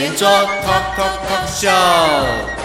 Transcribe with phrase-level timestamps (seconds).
[0.00, 2.59] 圆桌 Talk Talk Talk Show。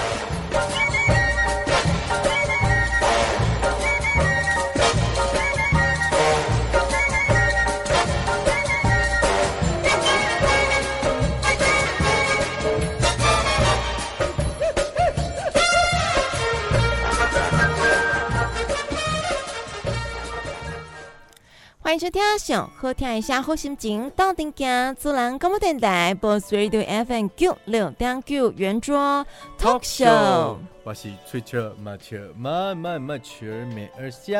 [21.98, 29.26] 想好听一下好心情，到顶家自然广播电台，Boss Radio FM 九六点九圆桌
[29.58, 30.58] Talk Show。
[30.84, 34.38] 我是吹车马车马马马车美儿笑，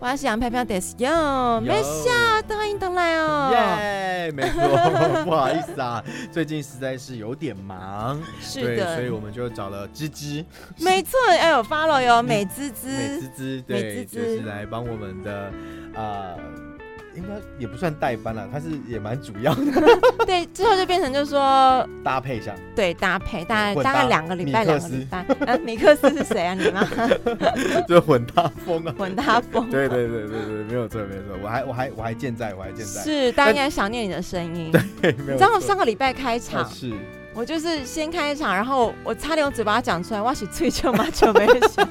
[0.00, 2.10] 我是杨飘飘的笑，没笑，
[2.48, 3.50] 欢迎登来哦。
[3.52, 4.62] 耶，没错，
[5.24, 10.44] 不好意思啊，最近实在是有点忙，是的，所以我们就找了芝芝。
[10.78, 15.52] 没错，哎呦，follow 哟，美滋滋，美滋滋，对，就是来帮我们的
[15.94, 16.34] 啊。
[16.34, 16.69] 呃
[17.14, 19.62] 应该也不算代班了，他是也蛮主要的。
[20.26, 25.18] 对，之后就变成就是说 搭配一下，对，搭配大概大概两个礼拜，两个礼拜。
[25.46, 26.54] 啊，米克斯是谁啊？
[26.54, 26.86] 你吗？
[27.88, 29.68] 就混搭风啊，混搭风。
[29.70, 33.02] 对对对对对，没有错没有错，我还我还我还健在，我还健在。
[33.02, 34.70] 是，大家应该想念你的声音。
[35.00, 35.38] 对，没有。
[35.38, 36.68] 正好上个礼拜开场。
[36.70, 36.92] 是。
[37.32, 41.86] 我就是先开场，然后我差点用嘴巴讲出来，哇是吹球马球没事。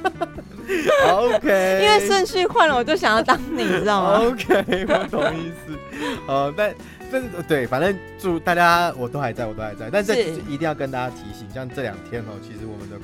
[1.07, 5.77] OK，因为顺序换了，我就想要当你，知道吗？OK，我懂意思。
[6.27, 6.73] 呃，但
[7.11, 9.89] 但是对，反正祝大家我都还在，我都还在。
[9.91, 10.13] 但是
[10.47, 12.97] 一定要跟大家提醒，像这两天哦，其实我们的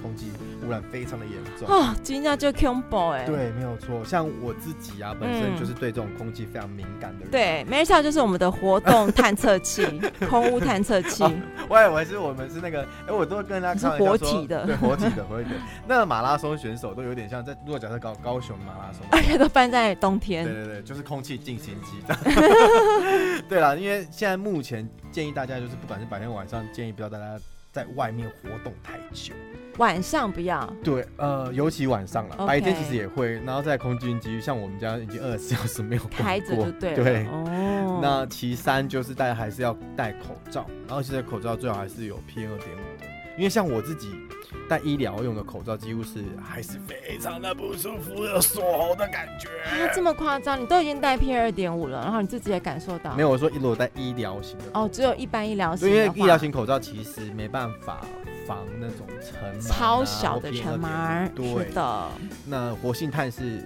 [0.65, 3.25] 污染非常的严重哦，今天就 Combo 哎。
[3.25, 4.03] 对，没有错。
[4.05, 7.31] 像我自己啊，本身就是对这种空气非常敏感的人。
[7.31, 9.85] 对，没错，就是我们的活动探测器，
[10.29, 11.23] 空污探测器。
[11.69, 15.55] 我以为是我们是那个，哎，我都会跟大家说，活体的，对，活体的，活体的。
[15.87, 20.45] 那马拉松选手都有点像在，如果假设高高雄马拉松，而且都办在冬天。
[20.45, 23.41] 对对对，就是空气净化机。
[23.49, 27.39] 对了，因为现在目前建议大家就是，不管是白天晚上，建议不要大家
[27.71, 29.33] 在外面活动太久。
[29.77, 30.65] 晚上不要。
[30.83, 33.33] 对，呃，尤其晚上了.白天其实也会。
[33.45, 36.95] 然后在空军机，像我们家已经二十四小时没有开着就对了。
[36.95, 37.99] 对，哦。
[38.01, 43.05] 那其三就是大家还是要戴口罩，然后现在口罩最好还是有 PM 二点五的，
[43.37, 44.15] 因为像我自己。
[44.69, 49.47] 戴医疗用的口罩几乎是还是非常的不舒服，有锁喉的感觉。
[49.69, 50.59] 啊，这么夸张？
[50.59, 53.13] 你都已经戴 PM 二点五了，然后你自己也感受到？
[53.15, 55.87] 没有，我说如果戴医疗型的哦，只有一般医疗型。
[55.87, 58.01] 因为医疗型口罩其实没办法
[58.47, 61.29] 防那种尘螨、啊，超小的尘螨。
[61.33, 62.07] 对的。
[62.45, 63.63] 那活性炭是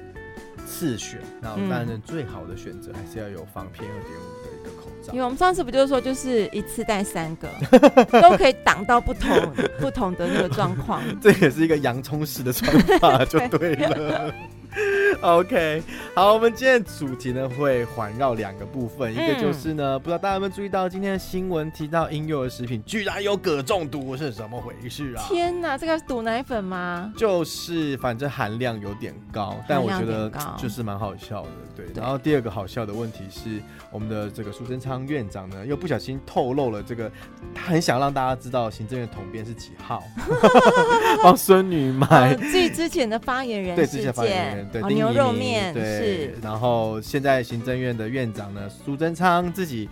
[0.66, 5.14] 次选，然后当然最好的选择还是要有防 PM 二点五的一个口罩。
[5.14, 7.50] 因为我们上次不就是说，就是一次戴三个，
[8.22, 11.02] 都可以挡到不同不同的那个状况。
[11.20, 14.34] 这也是一个洋葱式的穿法， 就对了。
[15.22, 15.84] OK，
[16.16, 25.24] 好，我们今天主题呢会环绕两个部分，嗯、一个就是呢，不知道大家有没有注意到今天的新闻提到婴幼儿食品居然有鎘中毒，是怎么回事啊？
[25.28, 27.12] 天哪，这个是毒奶粉吗？
[27.18, 31.86] 就是反正含量有点高，但我觉得就是蛮好笑的，对。
[31.86, 37.10] 对，然后第二个好笑的问题是，我们的这个苏贞昌院长呢又不小心透露了这个，
[37.56, 40.04] 他很想让大家知道行政院统编是几号，
[41.24, 42.36] 帮孙女买。
[42.36, 44.82] 最之前的发言人，对之前发言人，对。
[44.94, 49.90] 牛肉面对，是然后现在行政院的院长呢，苏贞昌自己。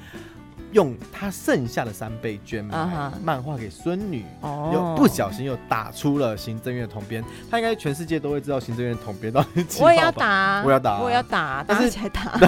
[0.71, 7.23] 用他剩下的三倍捐买漫画给孙女，又不小心又打出了行政院统编。
[7.49, 9.87] 他应该全世界都会知道行政院统编到底几号吧？
[9.87, 12.39] 我也要打，我要打，我要打，但是才打。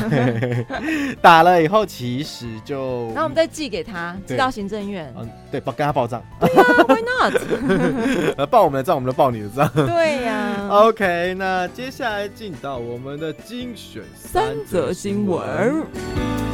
[1.21, 5.13] 打了以后其实就，然后我们再寄给他，寄到行政院。
[5.17, 6.21] 嗯，对，报跟他报账。
[6.39, 8.45] 对呀，Why not？
[8.49, 9.69] 报我们的账，我们就报你的账。
[9.73, 10.67] 对呀。
[10.69, 16.48] OK，那接下来进到我们的精选三则新闻。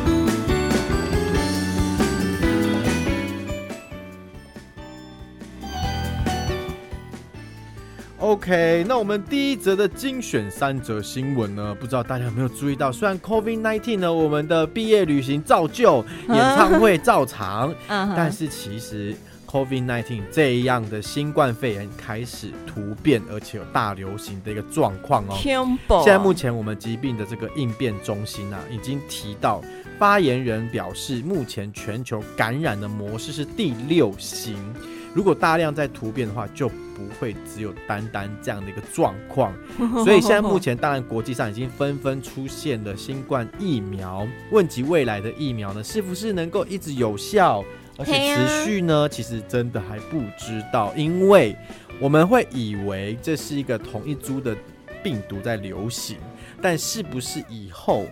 [8.17, 11.75] OK，那我们第一则的精选三则新闻呢？
[11.77, 12.89] 不知道大家有没有注意到？
[12.89, 19.13] 虽然 COVID-19 呢，我们的毕业旅行照旧，演唱会照常， 但是其实
[19.45, 25.35] COVID-19 这样的新冠肺炎开始突变，而且有大流行的一个状况哦。
[25.37, 29.61] 现在目前我们疾病的这个应变中心啊，已经提到。
[29.99, 34.57] 发言人表示，目前全球感染的模式是第六型。
[35.15, 39.53] 如果大量在突变的话，就不会只有单单这样的一个状况。
[40.03, 44.27] 所以现在目前，当然国际上已经纷纷出现了新冠疫苗。
[44.51, 47.63] 问及未来的疫苗呢，是不是能够一直有效，
[47.97, 49.07] 而且持续呢？
[49.07, 51.55] 其实真的还不知道，因为
[52.01, 54.53] 我们会以为这是一个同一株的
[55.01, 56.17] 病毒在流行，
[56.61, 58.05] 但是不是以后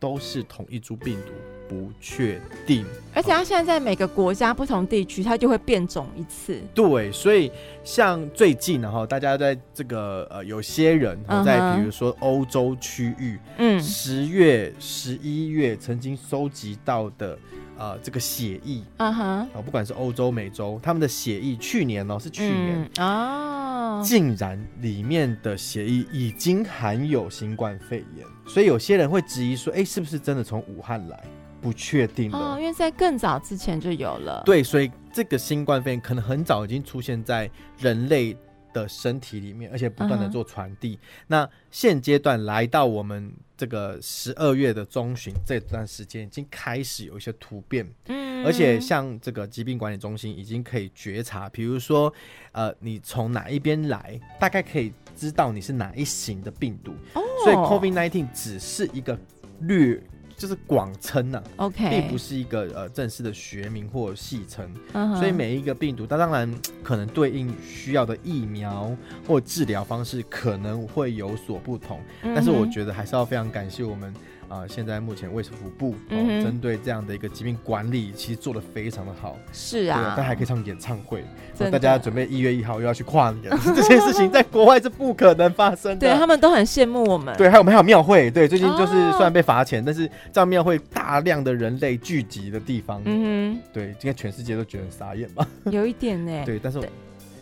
[0.00, 1.32] 都是同一株病毒？
[1.68, 2.84] 不确定，
[3.14, 6.60] 而且它现在在每个国家不同地区，它就会变种一次。
[6.74, 7.50] 对，所以
[7.84, 17.38] 像最近然后大家在这个呃，有些人在比如说欧洲区域，嗯，十月、十一月曾经收集到的。
[17.78, 31.22] 呃，这个血液，啊哈，啊，不管是欧洲、美洲，他们的血液，去年哦，是去年哦，竟然里面的血液已经含有新冠肺炎，所以有些人会质疑说，哎，是不是真的从武汉来？
[31.66, 34.40] 不确定了，哦，因为在更早之前就有了。
[34.46, 38.36] 对，所以这个新冠肺炎可能很早已经出现在人类
[38.72, 40.94] 的身体里面，而且不断的做传递。
[40.94, 41.00] Uh.
[41.26, 47.84] 那现阶段来到我们这个十二月的中旬这段时间，已经开始有一些突变。
[48.06, 52.14] 嗯，而且像这个疾病管理中心已经可以觉察，比如说，
[52.52, 56.92] 呃，你从哪一边来，大概可以知道你是哪一型的病毒。
[57.14, 57.42] 哦，oh.
[57.42, 59.18] 所以 COVID-19 只是一个
[59.62, 60.00] 略。
[60.36, 65.18] 就是广称呐，OK，并不是一个呃正式的学名或戏称，uh huh.
[65.18, 66.52] 所以每一个病毒它当然
[66.82, 68.94] 可能对应需要的疫苗
[69.26, 74.14] 或治疗方式可能会有所不同，但是我觉得还是要非常感谢我们。
[74.48, 79.36] 啊、呃，现在目前卫生福部哦，针、嗯、哼对这样的一个疾病管理，其实做的非常的好。
[79.52, 81.24] 是啊，但还可以唱演唱会，
[81.58, 86.08] 的大家准备一月一号又要去跨年， 这些事情在国外是不可能发生的。
[86.08, 87.36] 对，他们都很羡慕我们。
[87.36, 95.46] 对，还有我们还有庙会，对，最近就是虽然被罚钱，哦、但是这样庙会大量的人类聚集的地方，嗯哼，对，今天全世界都觉得很傻眼吧？
[95.70, 96.32] 有一点呢。
[96.46, 96.80] 对，但是。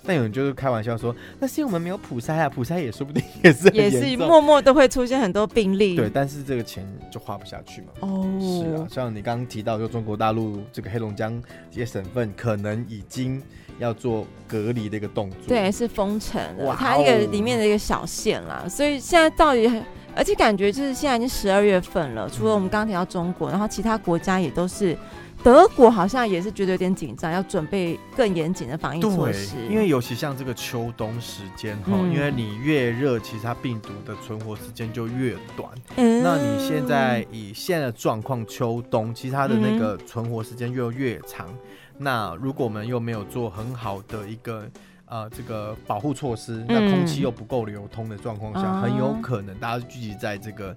[0.07, 5.97] 但有人就是开玩笑说，那是因为我们没有普筛啊，普筛也说不定 也是也是默默都会出现很多病例。
[5.97, 7.89] 对，但是这个钱就花不下去嘛。
[8.01, 13.43] 哦，是啊，像你刚刚提到，就中国大陆这个黑龙江这些省份，可能已经
[13.79, 15.39] 要做隔离的一个动作。
[15.49, 18.67] 对，是封城了，哇它一个里面的一个小县啦。
[18.69, 19.71] 所以现在到底，
[20.15, 24.97] 而且感觉就是现在已经十二月份了，除了我们刚刚提到中国，然后其他国家也都是。
[25.45, 29.57] 德国好像也是觉得有点紧张，要准备更严谨的防疫措施。
[29.69, 35.69] 因为尤其像这个秋冬时间哈，嗯、因为你越热，其实它病毒的存活时间就越短。
[35.97, 41.47] 嗯、那你现在以现在的状况，秋冬其实它的那个存活时间又越长。
[41.51, 41.59] 嗯、
[41.99, 44.67] 那如果我们又没有做很好的一个。
[45.07, 50.75] 呃，这个保护措施，那空气又不够流通的状况下，嗯、很有可能大家聚集在这个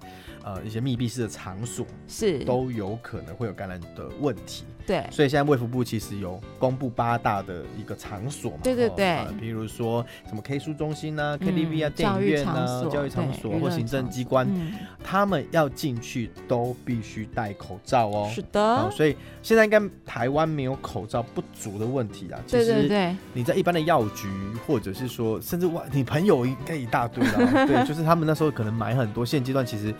[0.48, 4.64] 呃一些密闭式的场所，是都有可能会有感染的问题。
[4.86, 14.72] 对，所以现在卫福部其实有公布八大的一个场所嘛，对对对，呃、比如说什么 K 书中心啊、嗯、KTV 啊、电影院啊、教育场所或行政机关，嗯、
[15.04, 18.30] 他们要进去都必须戴口罩哦。
[18.34, 22.40] 是的、呃，所以现在应该台湾没有口罩不足的问题啊。
[22.46, 24.26] 其实对对对，你在一般的药局，
[24.66, 29.94] 或者是说甚至哇，你朋友应该一大堆了， 对，就是他们那时候可能买很多，现阶段其实。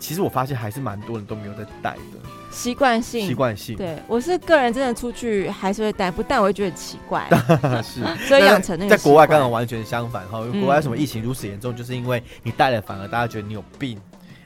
[0.00, 3.76] 其实我发现还是蛮多人都没有在戴的，习惯性，习惯性。
[3.76, 7.28] 对，我是个人真的出去还是会戴，不戴我会觉得奇怪。
[7.84, 8.96] 是， 所以养成那个。
[8.96, 14.00] 在国外刚好完全相反哈，国外什么疫情如此严重，就是因为你戴了，反而大家觉得你有病。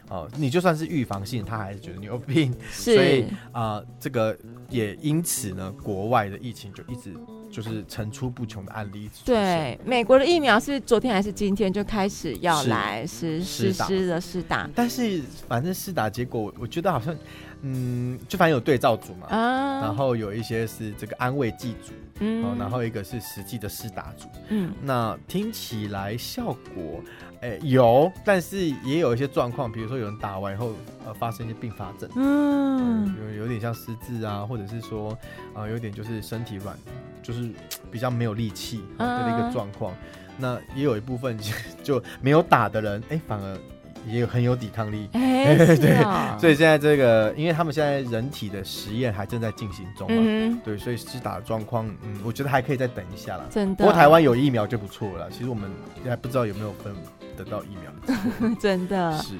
[0.09, 2.55] 哦，你就算是预防性，他还是觉得你有病。
[2.71, 2.95] 是。
[2.95, 4.37] 所以啊，这个
[4.69, 7.15] 也因此呢，国外的疫情就一直。
[7.55, 9.09] 就是层出不穷的案例。
[9.25, 14.69] 对，美国的疫苗是昨天还是今天就开始要来实实施的试打？
[14.75, 17.17] 但是反正试打结果，我觉得好像，
[17.65, 27.03] 嗯，就反正有对照组嘛，啊，然后有一些是这个安慰剂组，嗯，然后一个是实际的施打组，嗯，那听起来效果，
[27.41, 30.73] 哎、欸，有，但是也有一些状况，比如说有人打完以后，
[31.07, 35.11] 呃，发生一些并发症，嗯，有有点像失智啊，或者是说，
[35.55, 36.77] 啊、呃，有点就是身体软。
[37.23, 37.51] 就是
[37.91, 39.97] 比较没有力气的一个状况，uh,
[40.37, 41.39] 那也有一部分
[41.83, 43.59] 就没有打的人，哎、欸，反而
[44.07, 45.09] 也有很有抵抗力。
[45.13, 53.45] 哎、 欸，对，啊、所以现在这个，因为他们现在人体的实验还正在进行中嘛，嗯、对，所以施打的状况，嗯，我觉得还可以再等一下啦。
[53.51, 55.31] 真的，不过台湾有疫苗就不错了。
[55.31, 55.71] 其实我们
[56.05, 56.95] 还不知道有没有分
[57.37, 59.35] 得到疫苗的， 真的是。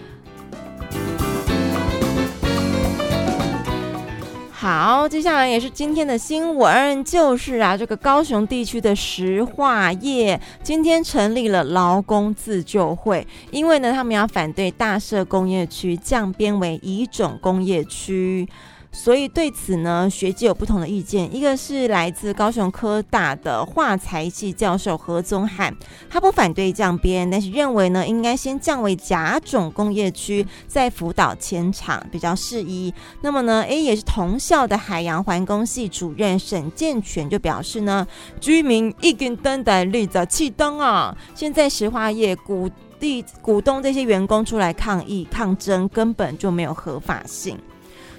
[4.65, 18.49] 好，接下来也是今天的新闻，就是啊，这个高雄地区的石化业今天成立了劳工自救会，因为呢，他们要反对大社工业区降编为乙种工业区。
[18.97, 21.35] 所以对此呢，学界有不同的意见。
[21.35, 25.77] 一个是来自高雄科大的化材系教授何宗汉，
[26.09, 32.95] 他不反对降编，但是认为呢，应该先降为甲种工业区，再辅导迁厂比较适宜。
[33.21, 38.07] 那么呢，A 也是同校的海洋环工系主任沈建全就表示呢，
[38.41, 42.71] 居民一根灯的绿在气灯啊，现在石化业股
[43.01, 47.59] 地股东这些员工出来抗议抗争，根本就没有合法性。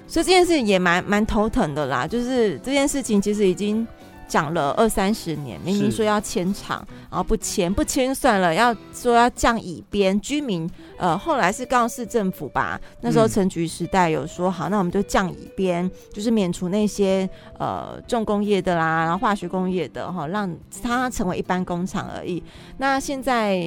[0.08, 3.86] 所以这件事情也蛮蛮头疼的啦，就是这件事情其实已经
[4.28, 22.42] 讲了二三十年，明明说要迁厂，然后不迁不迁算了，要说要降乙边，居民呃后来是告市政府吧，那时候陈局时代有说好，那我们就降乙边，就是免除那些呃重工业的啦，然后化学工业的哈，让它成为一般工厂而已。
[22.78, 23.60] 那现在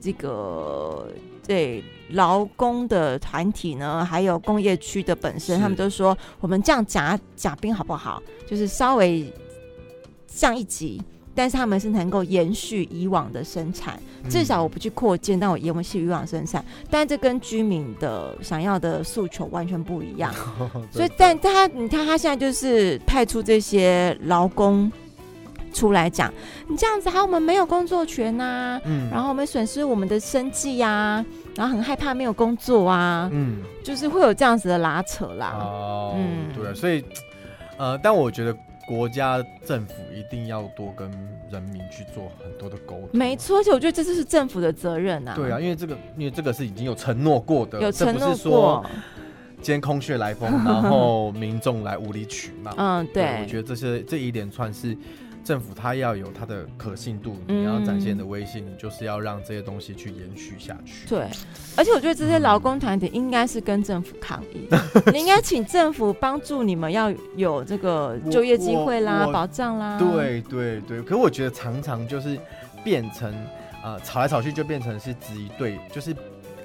[0.00, 1.08] 这个
[1.46, 1.82] 对。
[2.10, 8.22] 劳工的团体呢，还有工业区的本身，他们都说我们这样假假兵好不好？
[8.48, 9.32] 就是稍微
[10.26, 11.02] 降一级，
[11.34, 16.64] 但是他们是能够延续以往的生产，至少我不去扩建，但我延续以往生产。
[16.90, 20.32] 但这跟居民的想要的诉求完全不一样。
[20.92, 24.90] 所以，但他你看，他现在就是派出这些劳工。
[25.72, 26.32] 出来讲，
[26.68, 31.24] 你这样子，还我们没有工作权呐、啊，嗯，然后我们损失我们的生计呀、啊，
[31.56, 37.02] 然后很害怕没有工作啊，嗯，就是会有这样子的拉扯啦，哦，嗯，对，所以，
[37.78, 38.54] 呃，但我觉得
[38.86, 41.10] 国家政府一定要多跟
[41.50, 48.84] 人民去做很多的沟通，没错，而且我觉得这就是政府的责任啊，对啊，因为这个，因为这个是已经有承诺过的，有承诺过，不是说
[49.62, 54.94] 今天空穴来风， 然后民众来无理取闹，嗯，对，对，我觉得这些这一连串是。
[55.46, 61.08] 政府它要有它的可信度，你要展现的威信，嗯，你就是要让这些东西去延续下去。
[61.08, 61.28] 对，
[61.76, 69.96] 而且我觉得这些劳工团体应该是跟政府抗议，嗯、 你应该请政府帮助你们要有这个就业机会啦、保障啦。
[70.00, 72.36] 对对对，可是我觉得常常就是
[72.82, 73.32] 变成
[73.84, 76.12] 呃吵来吵去，就变成是质疑对，就是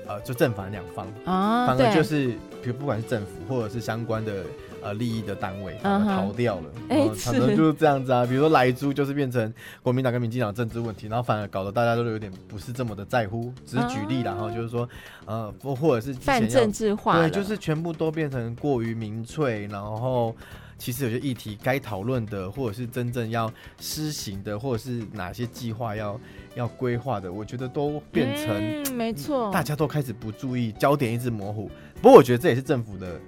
[0.08, 2.30] 呃就正反两方啊，反而就是
[2.64, 4.44] 比如不管是政府或者是相关的。
[4.82, 7.10] 呃，利益的单位逃掉了，哎、uh -huh.
[7.10, 8.26] 呃，可能就是这样子啊。
[8.26, 13.54] 比如说莱猪，就是变成国民党跟民进党政治问题，然后反而搞得大家都有点不是这么的在乎。
[13.66, 14.90] 只是举例，然后就是说，
[15.26, 19.68] 呃，或者是泛政治化，对，就是全部都变成过于民粹。
[19.68, 20.36] 然后，
[20.78, 26.20] 其实有些议题该讨论的，或者是真正要施行的，或者是哪些计划要
[26.56, 31.70] 要规划的，我觉得都变成、嗯、没错，大家都开始不注意，焦点一直模糊。
[32.02, 33.20] 不过，我觉得这也是政府的。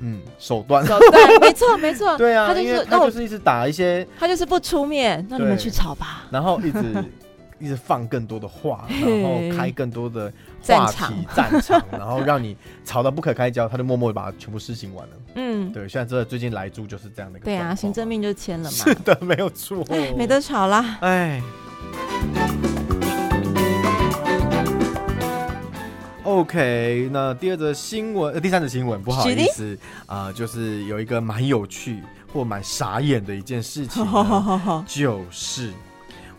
[0.00, 7.04] 嗯，手段，手段，没错，没错， 对啊，他就是他就是一直打一些，他就是不出面，那你们去吵吧，然后一直
[7.58, 15.12] 一直放更多的话，然后开更多的话题战场， 然后让你吵到不可开交，他就默默把它全部施行完了。
[15.34, 19.84] 嗯，对，现在这最近莱猪就是这样的一个，对啊，行政命就签了嘛，是的，没有错，
[20.16, 21.42] 没得吵啦，哎。
[26.38, 29.76] OK，那第二则新闻，呃，第三则新闻，不好意思
[30.06, 32.00] 啊、呃，就是有一个蛮有趣
[32.32, 34.06] 或蛮傻眼的一件事情，
[34.86, 35.72] 就是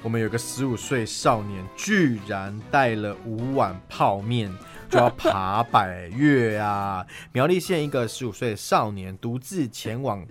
[0.02, 4.50] 我们有个十五岁少年居然带了五碗泡面
[4.90, 7.06] 就要爬百越啊！
[7.34, 10.26] 苗栗县一个十五岁的少年独自前往。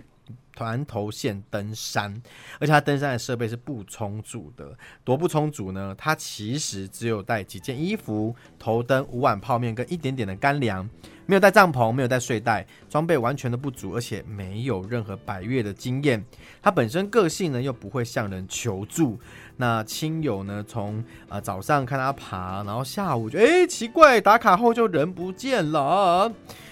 [0.59, 2.21] 团头线登山，
[2.59, 5.95] 而且他登山的设备是不充足的，多不充足呢？
[5.97, 10.87] 他其实只有带几件衣服、头灯、五碗泡面跟一点点的干粮，
[11.25, 16.21] 没有带帐篷，没有带睡袋，装备完全的不足，而且没有任何百越的经验。
[16.61, 19.17] 他本身个性呢又不会向人求助，
[19.55, 26.29] 那亲友呢从、呃、早上看他爬，然后下午就哎、奇怪，打卡后就人不见了，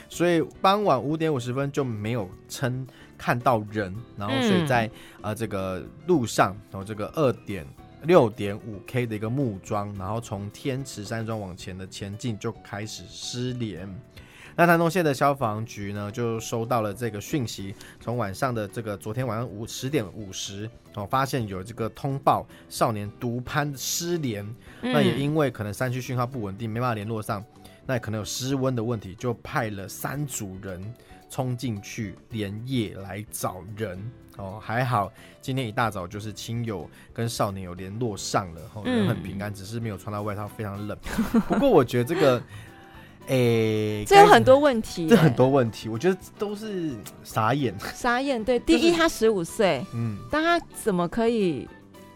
[0.09, 2.85] 所以傍晚五点五十分就没有称。
[3.17, 4.91] 看到人，然后所以在、嗯、
[5.23, 7.65] 呃这个路上，然后这个二点
[8.03, 13.89] 六点五 K 的一个木桩，然后从天池山庄往前的前进就开始失联。
[14.55, 24.43] 那台东县的消防局呢，就收到了这个讯息，从晚上的这个昨天晚上五十点五十，哦发现有这个通报少年独攀失联、
[24.81, 27.43] 嗯，那也因为可能山区讯号不稳定，没办法联络上，
[27.85, 30.81] 那也可能有失温的问题，就派了三组人。
[31.29, 33.99] 冲进去连夜来找人
[34.37, 40.97] 哦，还好今天一大早就是亲友跟少年有联络上了，哦，人很平安，只是没有穿到外套，非常冷。
[41.49, 42.41] 不过我觉得这个，
[43.27, 46.93] 诶、欸，这有很多问题，这很多问题，我觉得都是
[47.23, 48.43] 傻眼，傻眼。
[48.43, 51.67] 对，第一他十五岁，嗯，但他怎么可以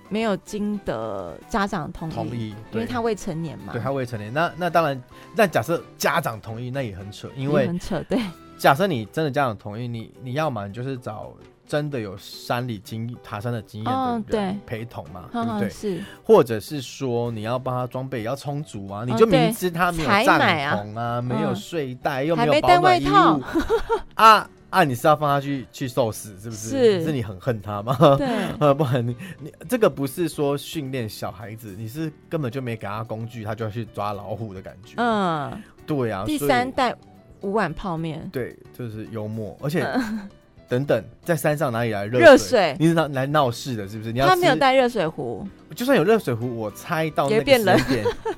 [0.07, 2.13] 没有经得家长同意？
[2.13, 3.73] 同意，因为他未成年嘛。
[3.73, 5.03] 对，他未成年，那那当然，
[5.35, 8.19] 那假设家长同意，那也很扯，因为很扯，对。
[8.61, 11.33] 假设你真的家长同意，你你要么，你就是找
[11.67, 15.69] 真的有山里经爬山的经验的人陪同嘛，哦、对，对不对？
[15.71, 23.41] 是，或者是说你要帮他装备要充足啊，你就明知他没有帐篷啊，啊没有睡袋，嗯、又没有保暖衣物
[24.13, 24.47] 啊。
[24.69, 24.85] 啊！
[24.85, 26.69] 你是要放他去去受死，是不是？
[26.69, 27.93] 是，是你很恨他吗？
[28.17, 28.25] 对，
[28.57, 34.93] 呃，不然你你这个不是说训练小孩子，你是根本就没给他工具，他就要去抓老虎的感觉。
[34.95, 36.23] 嗯，对啊。
[36.25, 36.95] 第三带
[37.41, 40.29] 五碗泡面，对，就是幽默，而且、嗯、
[40.69, 42.75] 等等，在山上哪里来热热水？
[42.79, 44.11] 你是来来闹事的，是不是？
[44.11, 47.77] 你要他没有带热水壶，就算有热水壶，我猜到那个变冷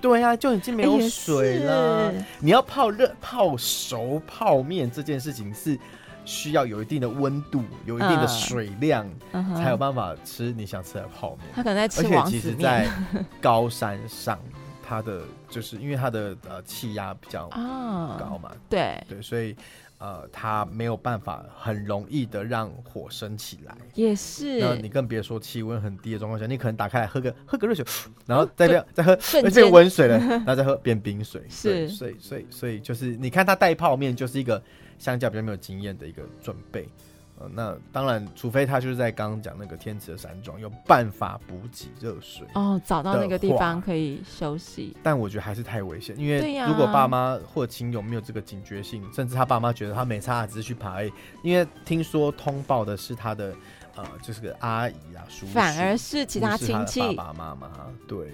[0.01, 2.12] 对呀、啊，就已经没有 水了。
[2.39, 5.77] 你要泡热泡熟泡面这件事情是。
[6.25, 11.39] 需要有一定的温度，有一定的水量，嗯、才有办法吃你想吃的泡面。
[11.53, 12.00] 他可能在吃。
[12.00, 12.88] 而且其实，在
[13.41, 14.39] 高山上，
[14.85, 19.55] 它的就是因为它的呃气压比较高嘛，哦、对对，所以
[19.97, 23.75] 呃它没有办法很容易的让火升起来。
[23.95, 24.59] 也是。
[24.59, 27.85] 那你更别说气温很低的状况下，你可能打开来喝个喝个热水，
[28.27, 29.13] 然后再变再喝，
[29.43, 31.41] 而且温水了， 然后再喝变冰水。
[31.49, 34.61] 是，所以所以所以就是你看它带泡面就是一个。
[34.99, 36.87] 相较比较没有经验的一个准备，
[37.39, 44.95] 呃，那当然，除非他就是在刚刚讲那个天池的山庄有办法补给热水哦，找到那个地方可以休息。
[45.01, 51.01] 但我觉得还是太危险，因为如果爸妈或亲友没有这个警觉性，甚至他爸妈觉得他没差，只是去爬，
[51.41, 53.53] 因为听说通报的是他的
[53.95, 57.69] 呃，就是个阿姨啊、叔叔，反而是其他亲戚爸爸妈妈
[58.07, 58.31] 对。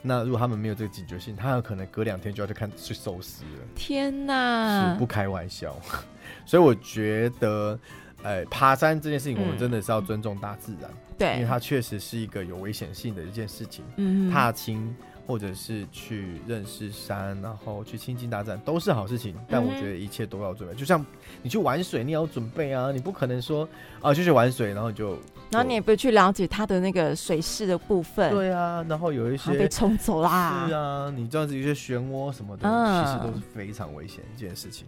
[0.00, 3.66] 那如果他们没有这个警觉性，他有可能隔两天就要去看去收尸了。
[3.74, 5.76] 天哪，是不开玩笑。
[6.46, 7.76] 所以我觉得，
[8.22, 13.84] 呃，爬山这件事情，我们真的是要尊重大自然，对、嗯，因为它确实是一个有危险性的一件事情。
[13.96, 14.94] 嗯，踏青
[15.26, 19.34] 或者是去认识山，然后去亲近大自然，都是好事情。
[19.48, 21.04] 但我觉得一切都要准备，就像
[21.42, 23.68] 你去玩水，你要准备啊，你不可能说
[24.00, 25.18] 啊，就去玩水，然后就。
[25.50, 34.86] 然后你也不去了解它的那个水势的部分，对啊，然后有一些被冲走啦，是啊，你这样子一些漩涡什么的，嗯、其实都是非常危险的一件事情。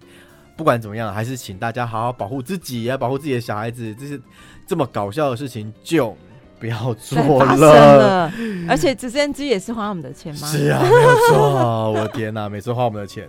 [0.61, 3.95] 不管怎么样，还是请大家好好保护自己，要保护自己的小孩子。
[3.99, 4.21] 这些
[4.67, 6.15] 这么搞笑的事情就
[6.59, 7.57] 不要做了。
[7.57, 8.33] 了
[8.69, 10.47] 而且直升机也是花我们的钱吗？
[10.47, 11.93] 是啊，没有错。
[11.93, 13.27] 我天哪，每次花我们的钱。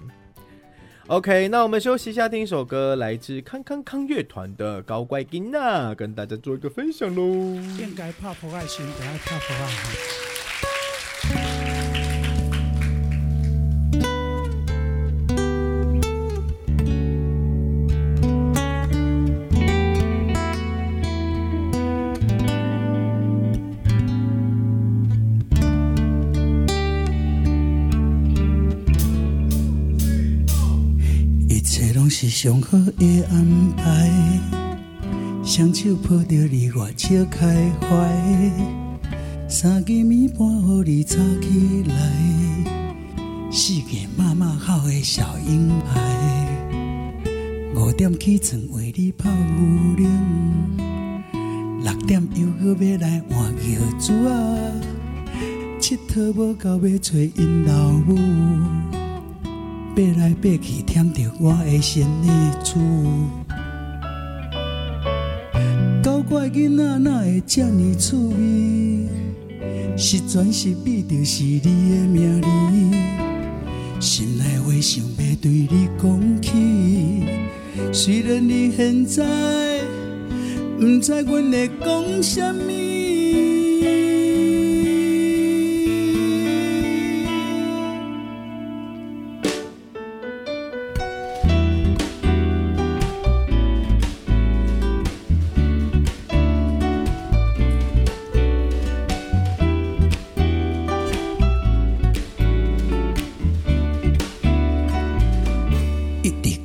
[1.07, 5.57] OK，那我们休息一下，听一首歌，来自康康康乐团的《高乖囡仔》，
[5.95, 7.21] 跟大家做一个分享喽。
[7.79, 10.20] 应该怕破坏性，等下怕破坏。
[32.43, 34.09] 上好的安排，
[35.43, 37.87] 双手抱着你，我笑开怀，
[39.47, 41.93] 三更暝半，予你吵起来，
[43.51, 46.01] 四个妈妈好的小婴孩，
[47.75, 51.23] 五点起床为你泡牛奶，
[51.83, 54.81] 六点又阁要来换尿纸啊，
[55.79, 58.17] 七佗无够要找因老母。
[59.95, 62.29] 爬来爬去，舔着我的身体
[62.63, 62.79] 处。
[66.03, 69.07] 搞怪囡仔哪会这么趣味？
[69.97, 71.69] 是全是比就是你的
[72.07, 72.47] 名字，
[73.99, 77.23] 心内话想要对你讲起。
[77.91, 79.23] 虽然你现在
[80.79, 82.80] 不知阮会讲什么。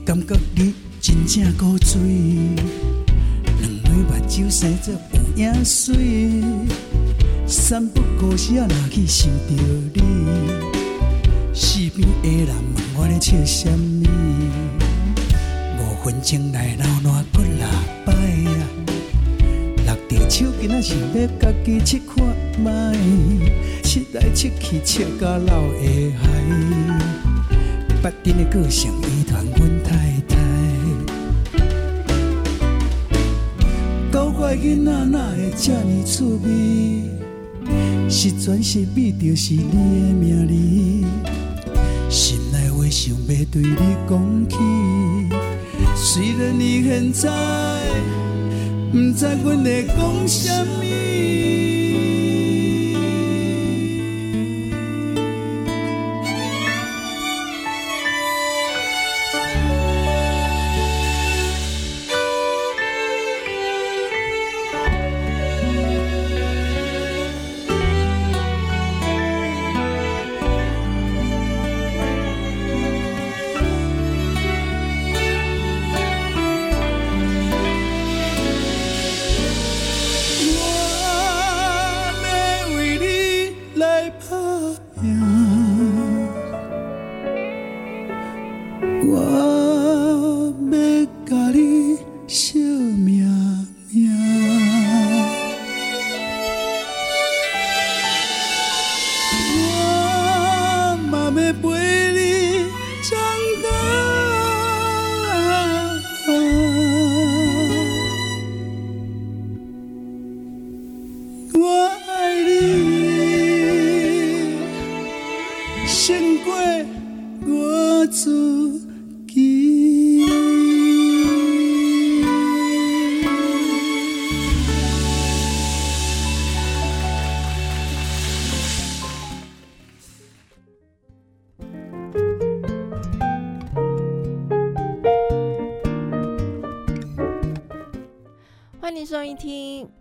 [0.07, 1.99] 感觉你真正古锥，
[3.59, 5.97] 两蕊目睭生作有影水，
[7.45, 9.55] 三不五时啊拿去想着
[9.95, 10.01] 你，
[11.53, 14.07] 四边的人问我咧笑什么，
[15.81, 17.67] 五分钟内闹乱骨六
[18.05, 18.15] 摆，
[19.85, 22.25] 六条手巾啊想要家己切看
[22.63, 22.97] 卖，
[23.83, 26.25] 七来七去七到老的海，
[28.01, 29.16] 八点的个性伊。
[34.67, 36.49] 囡仔哪会这呢趣味？
[38.11, 39.75] 是全是比就是你的
[40.13, 40.53] 名字，
[42.11, 43.77] 心内话想要对你
[44.09, 44.57] 讲起。
[45.95, 47.31] 虽然你现在
[48.91, 50.96] 不知阮会讲什么。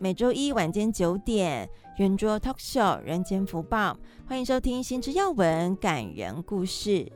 [0.05, 7.11] 每周一晚间九点，圆桌 Talk Show 人间福报，欢迎收听新知要闻感人故事。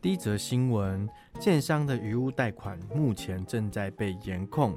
[0.00, 1.08] 第一则新闻：
[1.40, 4.72] 建商的余屋贷款目前正在被严控，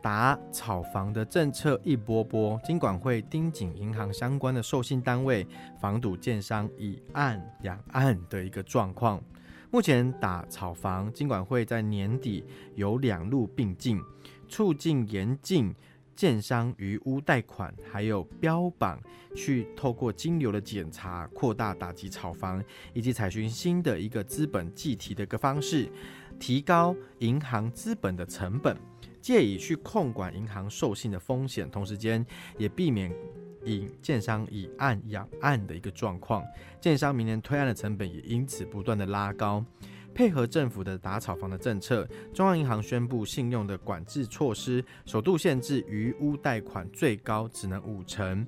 [0.00, 5.46] 打炒房的政策一波波，金管会盯紧银行相关的授信单位，
[5.78, 9.22] 防堵建商以案养案的一个状况。
[9.72, 13.98] 目前打炒房，金管会在年底有两路并进，
[14.46, 15.74] 促进严禁
[16.14, 19.00] 建商余屋贷款，还有标榜
[19.34, 25.90] 去透过金流的检查，扩大打击炒房，以及采取新的一个资本计提的一个方式，
[26.38, 28.76] 提高银行资本的成本，
[29.22, 32.24] 借以去控管银行授信的风险，同时间
[32.58, 33.10] 也避免。
[33.64, 36.44] 以建商以案养案的一个状况，
[36.80, 39.64] 建商明年推案的成本也因此不断的拉高。
[40.14, 48.46] 配合政府的打炒房的政策，中央银行宣布信用的管制措施，首度限制余屋贷款最高只能五成，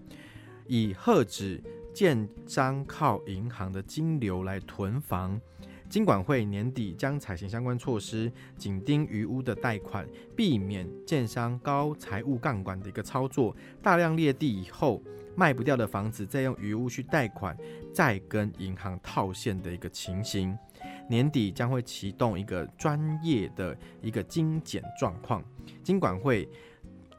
[0.66, 1.62] 以遏止
[1.94, 5.40] 建商靠银行的金流来囤房。
[5.88, 15.00] 金管会年底将采行相关措施，紧盯余屋的贷款，避免建商高财务杠杆的一个操作，大量列地以后
[15.36, 17.56] 卖不掉的房子，再用余屋去贷款，
[17.92, 20.56] 再跟银行套现的一个情形。
[21.08, 25.44] 年底将会启动一个专业的一个精简状况，
[25.82, 26.48] 金管会。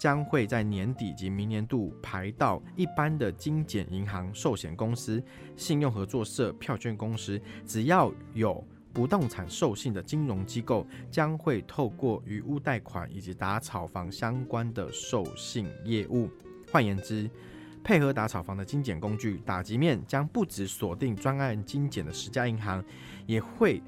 [0.05, 5.19] 将会在年底及明年度排到一般的精简银行、寿险公司、
[5.55, 8.63] 信用合作社、票券公司，只要有
[8.93, 16.29] 不动产授信的金融机构，将会透过余屋贷款以及打炒房相关的授信业务。
[16.71, 17.27] 换言之，
[17.83, 22.85] 配合打炒房的精简工具，打击面将不止锁定专案精简的十家银行，
[23.25, 23.81] 也会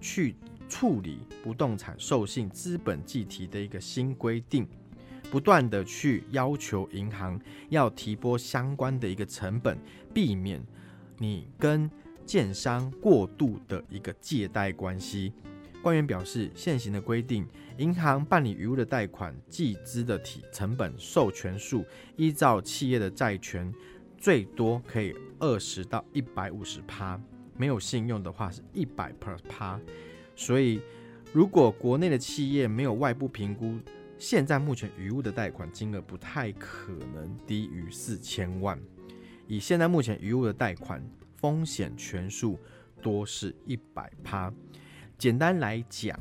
[0.00, 0.34] 去
[0.68, 4.66] 处理不动产授信资本计提的一个新规定。
[5.32, 7.40] 不断的去要求银行
[7.70, 9.78] 要提拨相关的一个成本，
[10.12, 10.62] 避免
[11.16, 11.90] 你跟
[12.26, 15.32] 建商过度的一个借贷关系。
[15.82, 17.46] 官员表示，现行的规定，
[17.78, 21.82] 银行办理余物的贷款计资的体成本授权数，
[22.16, 23.72] 依照企业的债权，
[24.18, 27.18] 最多可以二十到一百五十趴，
[27.56, 29.80] 没有信用的话是一百 per 趴。
[30.36, 30.78] 所以，
[31.32, 33.78] 如果国内的企业没有外部评估，
[34.22, 38.80] 现在目前余屋的贷款金额不太可能低于四千万，
[39.48, 41.02] 以现在目前余屋的贷款
[41.34, 42.56] 风险权数
[43.02, 44.52] 多是一百趴。
[45.18, 46.16] 简单来讲，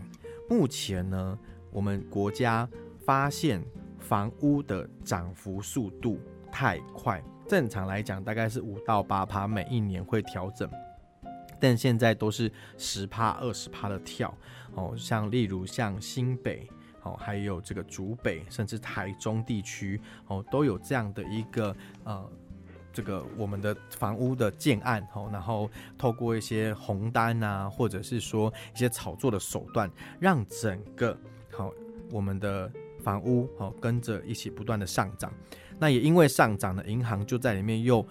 [0.49, 1.37] 目前呢，
[1.69, 2.67] 我们国家
[3.05, 3.63] 发现
[3.99, 6.19] 房屋的涨幅速度
[6.51, 10.67] 太快，正常来讲大概是五到八趴，每一年会调整，
[11.59, 14.35] 但现在都是十趴、二十趴的跳
[14.73, 16.67] 哦，像例如像新北。
[17.03, 22.29] 哦，还有这个竹北，甚至台中地区，哦，都有这样的一个呃，
[22.93, 31.17] 这个我们的房屋的建案，哦，然后透过一些红单啊，或者是说一些炒作的手段，让整个
[31.51, 31.71] 好、
[32.11, 32.71] 我们的
[33.03, 35.33] 房屋哦跟着一起不断的上涨。
[35.79, 38.05] 那也因为上涨的，银行就在里面又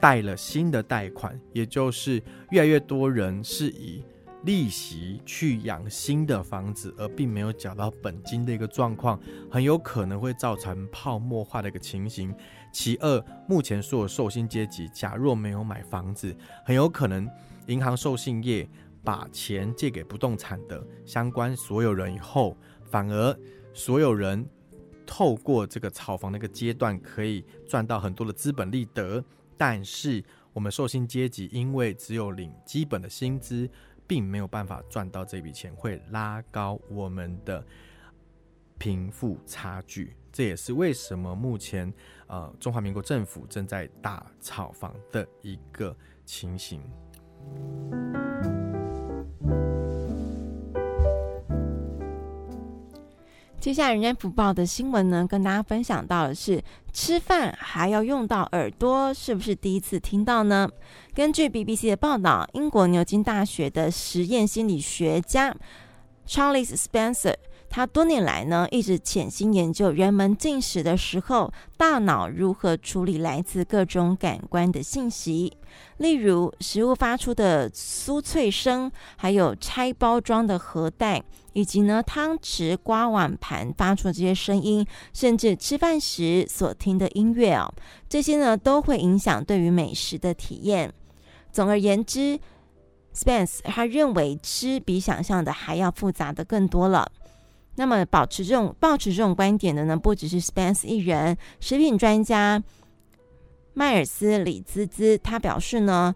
[0.00, 4.04] 贷了新的贷款，也就是越来越多人是以
[4.44, 12.34] 利息去养新的房子，而并没有缴到本金的一个状况，很有可能会造成泡沫化的一个情形。
[12.72, 17.28] 其二，目前所有受薪阶级，假若没有买房子，很有可能
[17.66, 18.68] 银行授信业
[19.04, 23.38] 把钱借给不动产的相关所有人以后，反而
[23.74, 24.48] 所有人
[25.04, 29.22] 透过这个炒房的一个阶段，可以赚到很多的资本利得。
[29.56, 30.24] 但是
[30.54, 33.68] 我们受薪阶级因为只有领基本的薪资，
[34.10, 37.64] 并没有办法赚到这笔钱，会拉高我们的
[38.76, 40.16] 贫富差距。
[40.32, 41.94] 这也是为什么目前
[42.26, 46.82] 呃中华民国政府正在大炒房的一个情形。
[53.60, 56.62] 接下来，人间福报的新闻呢，跟大家分享到的是，
[56.94, 60.66] 吃饭还要用到耳朵，是不是第一次听到呢？
[61.12, 65.54] 根据 BBC 的报道，英国牛津大学的实验心理学家
[66.26, 67.34] Charles Spencer。
[67.70, 75.56] 他多年来呢，一直潜心研究人们进食的时候，大脑如何处理来自各种感官的信息，
[75.98, 87.72] 例如食物发出的酥脆声，还有拆包装的盒带，以及呢汤匙刮碗盘发出的这些声音，甚至吃饭时所听的音乐哦，
[88.08, 90.92] 这些呢都会影响对于美食的体验。
[91.52, 92.36] 总而言之
[93.14, 97.12] ，Spence 他认为吃比想象的还要复杂的更多了。
[97.80, 101.34] 那么，保持这种抱持这种观点的呢，不只是 Spence 一人。
[101.60, 102.62] 食品专家
[103.72, 106.14] 迈尔斯李兹兹他表示呢，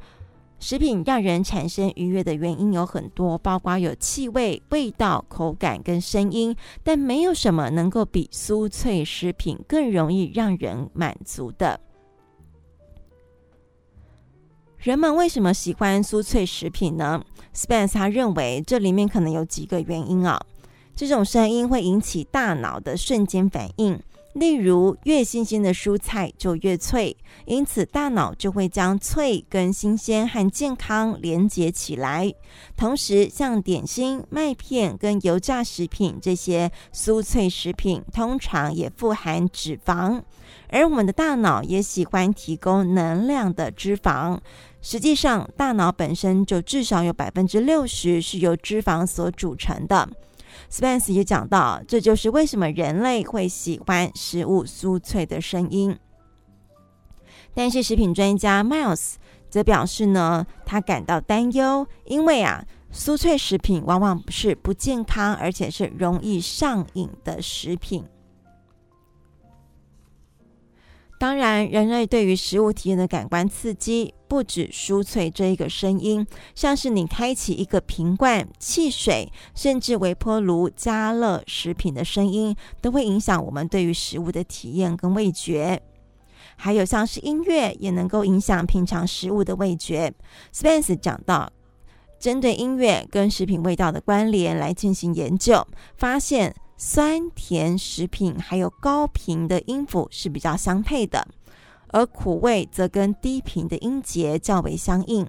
[0.61, 11.81] 食品让人产生愉悦的原因有很多，包括有气味、味道、口感跟声音，但没有什么能够比酥脆食品更容易让人满足的。
[14.77, 17.25] 人们为什么喜欢酥脆食品呢
[17.55, 20.39] ？Spence 他认为这里面可能有几个原因啊。
[20.97, 24.01] 这种声音会引起大脑的瞬间反应，
[24.35, 32.33] 例如越新鲜的蔬菜就越脆，因此大脑就会将脆跟新鲜和健康连接起来。
[32.77, 40.23] 同时，像点心、麦片跟油炸食品这些酥脆食品，通常也富含脂肪，
[40.69, 44.39] 而我们的大脑也喜欢提供能量的脂肪。
[44.81, 50.09] 实际上，大脑本身就至少有百分之六十是由脂肪所组成的。
[50.75, 55.97] Spence 也讲到，这就是为什么人类会喜欢食物酥脆的声音。
[57.55, 59.15] 但是，食品专家 Miles
[59.49, 68.05] 则表示呢，他感到担忧，因为啊，酥脆食品往往是不健康，而且是容易上瘾的食品。
[71.17, 85.81] 当然，人类对于食物体验的感官刺激不止酥脆这一个声音，像是你开启一个瓶罐、汽水，甚至微波炉加热食品的声音，都会影响我们对于食物的体验跟味觉。
[86.57, 90.13] 还有像是音乐，也能够影响品尝食物的味觉。
[90.53, 91.51] Spence 讲到，
[92.19, 96.55] 针对音乐跟食品味道的关联来进行研究，发现。
[96.77, 101.27] 酸甜食品还有高频的音符是比较相配的，
[101.89, 105.27] 而苦味则跟低频的音节较为相应。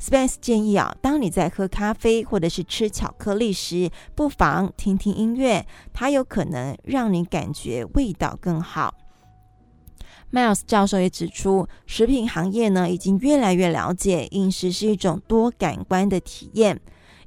[0.00, 8.94] Spence 建议啊，当你在喝咖啡或者是吃巧克力时，不妨听听音乐，它有可能让你感觉味道更好。
[10.30, 16.80] Miles 教授也指出，食品行业呢已经越来越了解饮食是一种多感官的体验。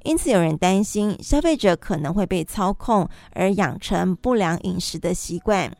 [0.03, 5.71] 因此，有人担心消费者可能会被操控而养成不良饮食的习惯。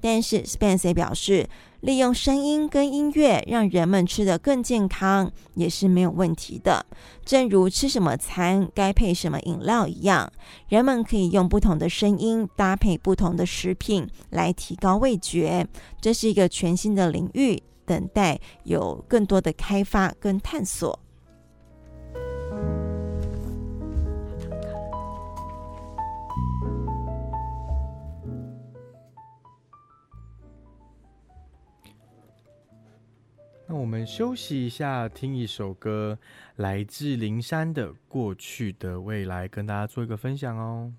[0.00, 1.48] 但是，Spence 表示，
[1.80, 6.84] 利用声音跟音乐让人们吃得更健康也是没有问题的。
[7.24, 10.30] 正如吃什么餐该配什么饮料一样，
[10.68, 15.66] 人们可以用不同的声音搭配不同的食品来提高味觉。
[16.00, 20.96] 这是一个全新的领域，等待有更多的开发跟探索。
[33.70, 36.18] 那我们休息一下听一首歌
[36.56, 40.94] 来自灵山的过去的未来跟大家做一个分享哦。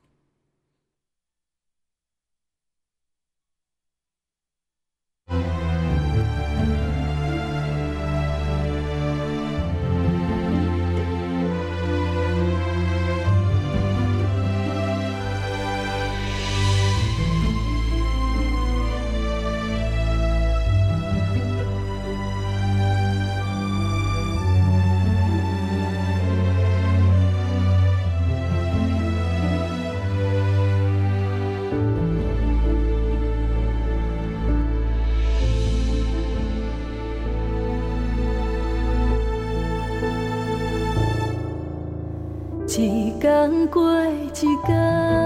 [43.19, 44.29] 天过一
[44.65, 45.18] 天，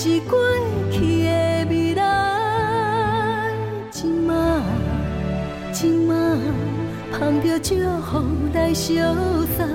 [0.00, 0.38] 是过
[0.92, 3.50] 去的未来，
[3.90, 4.62] 今晚
[5.72, 6.38] 今晚
[7.10, 8.22] 捧着祝福
[8.54, 9.12] 来相
[9.56, 9.66] 送，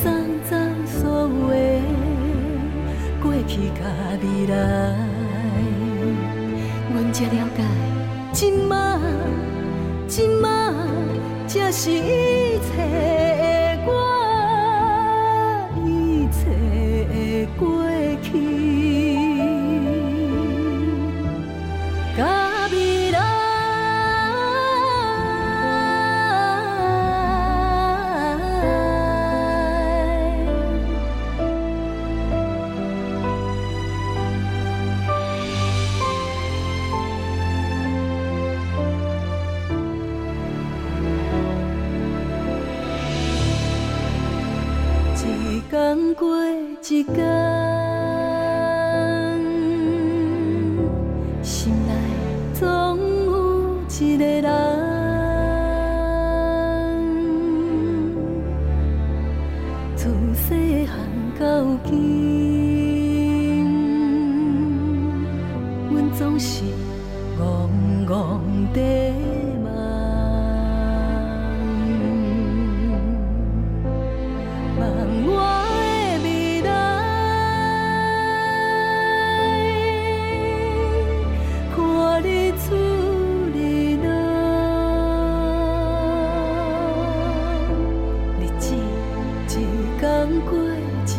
[0.00, 0.12] 送
[0.48, 0.54] 走
[0.86, 1.56] 所有的
[3.20, 3.82] 过去甲
[4.22, 4.94] 未来，
[6.94, 7.64] 阮才了解，
[8.32, 9.00] 今晚
[10.06, 10.72] 今晚
[11.48, 13.47] 才是一切。
[90.40, 91.16] 过一天，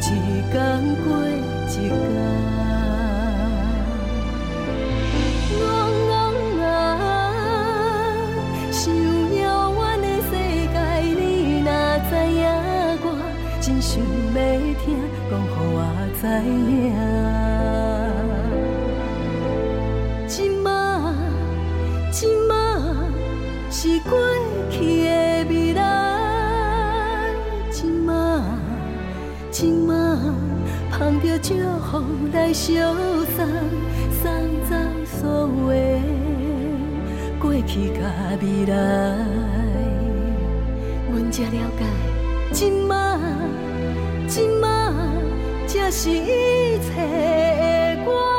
[0.00, 0.04] 一
[0.50, 0.54] 天
[1.02, 1.30] 过一
[1.68, 1.72] 天。
[5.58, 5.62] 茫
[6.08, 6.10] 茫
[6.62, 6.66] 啊，
[8.70, 8.80] 想
[10.00, 10.30] 的世
[10.72, 10.76] 界，
[11.18, 11.20] 你，
[11.64, 13.06] 我
[13.60, 14.36] 真想要
[14.84, 14.86] 听，
[15.30, 15.78] 讲乎我
[16.20, 17.31] 知影。
[31.42, 32.94] 祝福来相
[33.34, 33.44] 送，
[34.22, 34.30] 送
[34.70, 35.74] 走所有
[37.40, 38.00] 过去甲
[38.40, 38.74] 未来。
[41.10, 41.84] 阮才了解，
[42.52, 43.18] 今嘛
[44.28, 44.94] 今嘛
[45.66, 46.94] 才是一切
[47.96, 48.31] 的我。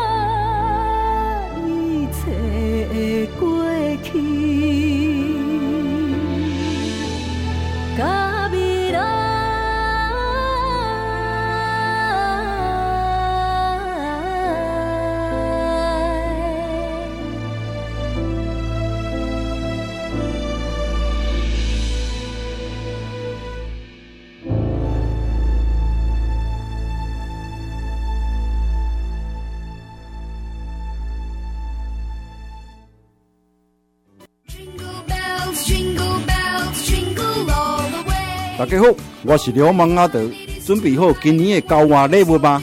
[38.73, 38.87] 家好，
[39.23, 40.27] 我是刘芒阿德，
[40.65, 42.59] 准备好今年的交换礼物吗？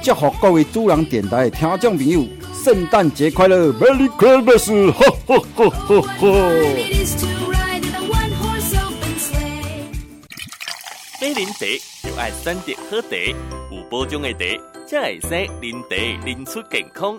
[0.00, 2.24] 祝福各位主人电台的听众朋友，
[2.62, 4.92] 圣诞节快乐，Merry Christmas！
[4.92, 6.28] 哈哈哈哈哈！
[11.20, 11.66] 买零茶
[12.04, 13.16] 就爱选择好茶，
[13.72, 14.44] 有保障的茶
[14.86, 15.28] 才会使
[15.60, 17.18] 零茶，零出健康。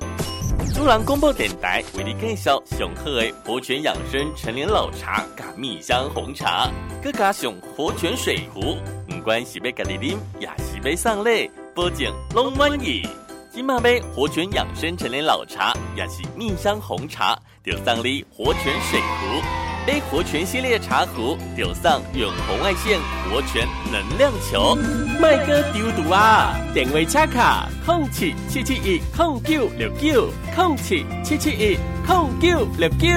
[0.79, 6.71] 主人广播电台为你介绍上好的活泉养生陈年老茶加蜜香红茶，
[7.03, 13.05] 佮加上活泉水壶，不管是要家己啉，也是要送礼，保证拢满意。
[13.51, 19.43] 今嘛杯活泉养生陈年老茶，也是蜜香红茶，就送你活泉水壶；
[19.89, 24.75] 买活泉系列茶壶，丢上远红外线活泉能量球。
[25.19, 26.55] 麦哥丢毒啊！
[26.75, 31.75] 电话插卡：空七七七一空九六九空七七七一
[32.05, 33.09] 空九六九。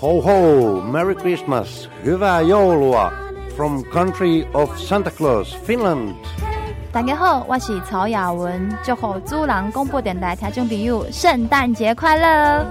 [0.00, 0.80] Ho ho!
[0.88, 1.88] Merry Christmas!
[2.04, 3.10] Hyvää joulua!
[3.56, 6.14] From country of Santa Claus, Finland.
[6.92, 12.66] 大家好，我是曹雅文，祝贺主人广播电台听众朋友圣诞节快乐！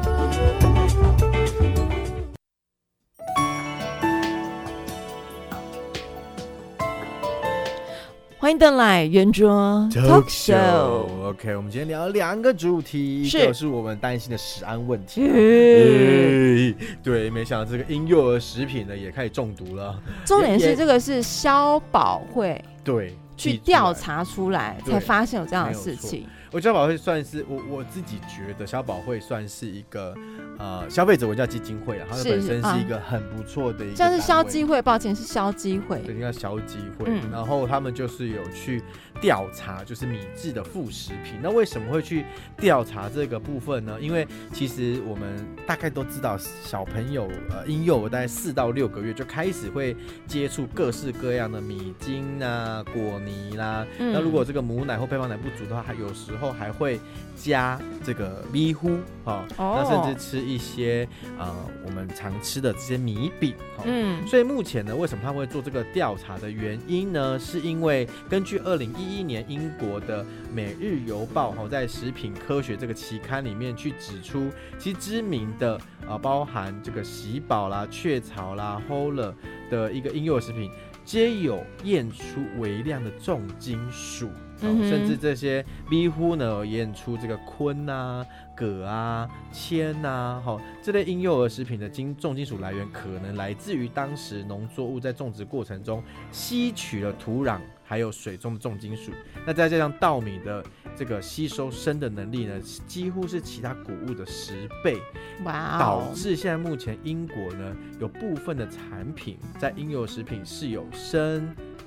[8.38, 11.06] 欢迎登来圆桌 Talk Show。
[11.30, 16.76] OK，我们今天聊了两个主题，一个是我们担心的食安问题。
[17.02, 19.98] 对，没想到这个婴幼儿食品呢也开始中毒了。
[20.26, 26.28] 重点是这个是消保会对去调查出来才发现有这样的事情。
[26.52, 30.16] 我消保会算是我我自己觉得消保会算是一个
[30.58, 38.84] 呃消费者文教基金会啊，它本身是一个很不错的一个，像是消基会，抱歉是消基会，对，应该消基会，嗯、然后他们就是有去。
[39.22, 42.26] 调查就是米制的副食品，那为什么会去
[42.58, 43.98] 调查这个部分呢？
[44.00, 49.96] 因为其实我们大概都知道，小朋友呃婴幼儿大概四到六个月就开始会
[50.28, 53.88] 接触各式各样的米精啊、果泥啦、啊。
[54.00, 57.00] 嗯、那如果这个母奶或配方奶不足的话，还有时候还会
[57.36, 61.08] 加这个米糊哈，那甚至吃一些
[61.38, 61.54] 呃
[61.86, 63.54] 我们常吃的这些米饼。
[63.86, 67.38] 嗯，所以目前呢，为什么他会做这个调查的原因呢？
[67.40, 75.76] 是因为根据二零一一年英国的《每日邮报》哈，在食品科学这个期刊里面去指出，其实知名的
[76.07, 79.34] 啊，包含这个喜宝啦、雀巢啦、Hola
[79.70, 80.70] 的一个婴幼儿食品，
[81.03, 84.30] 皆有验出微量的重金属，
[84.60, 97.60] 甚至这些米糊呢验出这个醌啊、铬啊、铅呐，哈，这类婴幼儿食品的金重金属来源可能来自于当时农作物在种植过程中吸取了土壤。
[97.90, 99.12] 还有水中的重金属，
[99.48, 100.64] 那再加上稻米的
[100.96, 105.02] 这个吸收砷的能力呢，几乎是其他谷物的十倍，
[105.44, 111.42] 哇.导致现在目前英国呢有部分的产品在婴幼儿食品是有砷、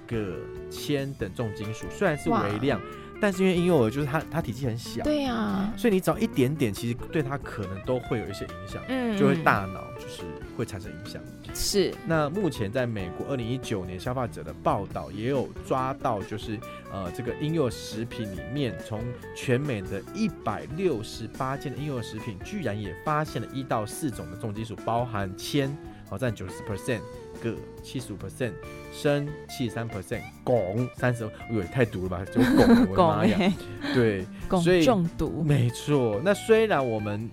[0.09, 0.35] 铬、
[0.69, 2.81] 铅等重金属，虽然是微量。
[3.21, 10.25] 但是因为婴幼儿就是它，它体积很小，对呀、啊，所以你只要一点点，其实对它可能都会有一些影响，嗯，就会大脑就是
[10.57, 11.23] 会产生影响。
[11.55, 11.95] 是。
[12.07, 16.59] 那目前在美国，二零一九年消费者的报道也有抓到，就是
[16.93, 19.01] 呃这个婴幼儿食品里面，从
[19.35, 25.77] 全美的一百六十八件的婴幼儿食品，居然也发现了一到四种的重金属，包含铅，
[26.09, 27.01] 好占九十 percent。
[27.43, 28.53] 铬七十五 percent，
[28.93, 33.53] 砷七十三 percent，汞三十，哎呦太毒了吧，就汞，我的妈呀，
[33.95, 34.25] 对，
[34.63, 36.21] 所以中毒，没错。
[36.23, 37.29] 那虽然我们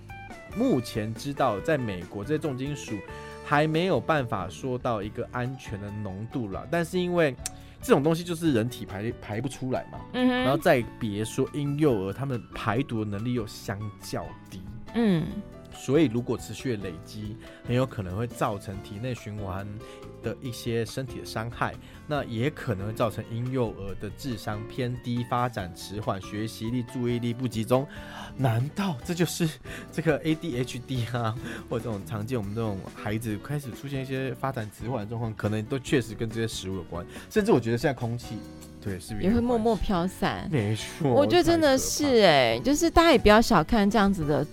[0.56, 2.94] 目前知道，在美国这些重金属
[3.50, 7.34] 还没有办法说到一个安全的浓度了，但是因为
[7.82, 14.62] 这种东西就是人体排排不出来嘛，嗯哼，然后再别说婴幼儿，他们排毒的能力又相较低，
[14.94, 15.26] 嗯。
[15.72, 17.36] 所以，如果持续的累积，
[17.66, 19.66] 很有可能会造成体内循环
[20.22, 21.74] 的一些身体的伤害，
[22.06, 27.86] 那也可能会造成婴幼儿的智商偏低、发展迟缓、学习力、注意力不集中。
[28.36, 29.48] 难道这就是
[29.92, 31.34] 这个 ADHD 啊，
[31.68, 37.04] 或者这种常见我们这种孩子开始出现一些发展迟缓的状况，可能都确实跟这些食物有关。
[37.28, 38.36] 甚至我觉得现在空气，
[38.82, 40.48] 对，是不是也会默默飘散？
[40.50, 44.46] 没错，我觉得真的是哎、欸，就是大家也不要小看这样子的。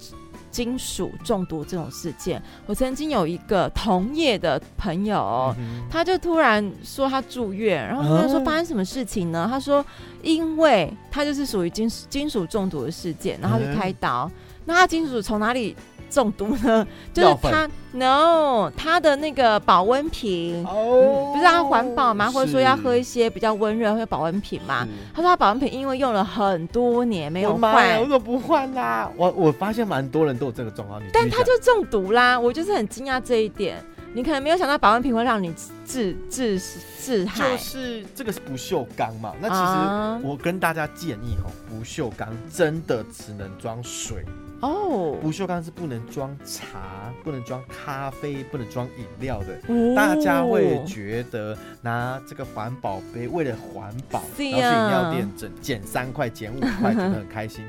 [0.57, 9.41] 金属中毒这种事件，我曾经有一个同业的朋友，嗯、他就突然说他住院，然后他说发生什么事情呢？
[9.41, 9.85] 啊、他说，
[10.23, 14.27] 因为他就是属于金属金属中毒的事件，然后就开刀。
[14.33, 15.75] 嗯、那他金属从哪里？
[16.09, 16.85] 中毒呢？
[17.13, 24.87] 就是他，no，他的那个保温瓶，哦、不是他环保嘛，或者说要喝一些比较温热的保温瓶嘛。
[25.13, 29.09] 他说他保温瓶因为用了很多年没有换，我怎么不换啦？
[29.15, 32.39] 我我发现蛮多人都有这个状况，但他就中毒啦。
[32.39, 33.83] 我就是很惊讶这一点，
[34.13, 35.53] 你可能没有想到保温瓶会让你
[35.85, 36.61] 致致
[37.01, 37.51] 致害。
[37.51, 39.33] 就是这个是不锈钢嘛？
[39.41, 44.25] 那其实我跟大家建议哦，不锈钢真的只能装水。
[44.61, 45.17] 哦。
[45.21, 49.59] 不锈钢是不能装茶、不能装咖啡、不能装饮料的。
[49.67, 49.95] 哦。
[49.95, 57.63] 大家会觉得拿这个环保杯，为了环保，然后去饮料店整减三块、减五块，觉得很开心。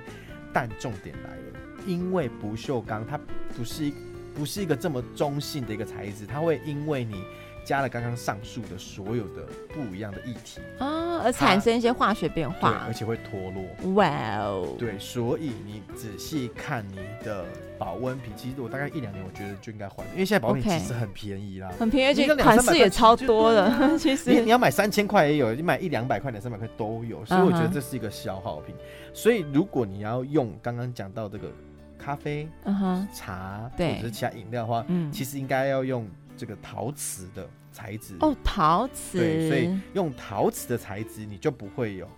[0.52, 3.18] 但重点来了，因为不锈钢它
[3.56, 3.94] 不是一
[4.34, 7.22] 不是一个这么中性的一个材质，它会因为你。
[7.68, 13.92] 加了刚刚上述的所有的不一样的液体啊，而产生一些化学变化，而且会脱落。
[13.92, 14.08] 哇
[14.38, 14.74] 哦！
[14.78, 17.44] 对，所以你仔细看你的
[17.78, 23.98] 保温瓶，其实我大概一两年，我觉得就应该换，因为现在保温瓶其实很便宜啦，很便宜，而且款式也超多的。
[23.98, 28.74] 其实 你你要买三千块也有，你买一两百块、两三百块都有，所以我觉得这是一个消耗品。
[29.12, 31.48] 所以如果你要用刚刚讲到这个
[31.98, 32.48] 咖啡、
[33.14, 36.08] 茶或者是其他饮料的话，嗯其实应该要用
[36.38, 37.44] 这个陶瓷的。
[37.70, 42.08] 材质哦，陶瓷，对，所以用陶瓷的材质，你就不会有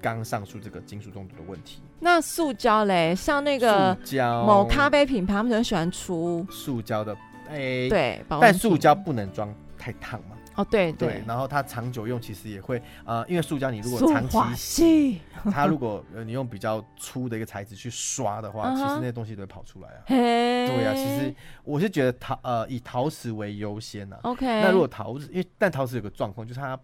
[0.00, 1.82] 刚刚上述这个金属中毒的问题。
[2.00, 7.14] 那塑胶嘞，像那个塑胶某咖啡品牌，他们很喜欢出塑胶的，
[7.50, 10.36] 哎、欸，对，但塑胶不能装太烫嘛。
[10.54, 18.76] 哦，对对，对，然后它长久用其实也会呃，因为塑胶你如果长期洗，它如果呃你用比较粗的一个材质去刷的话，uh -huh.
[18.76, 20.02] 其实那些东西都会跑出来啊。
[20.06, 21.34] 对啊，其实
[21.64, 24.30] 我是觉得陶呃以陶瓷为优先呐、啊。
[24.30, 26.78] OK，那如果陶瓷，因为但陶瓷有个状况，就是它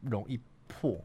[0.00, 0.98] 容易破。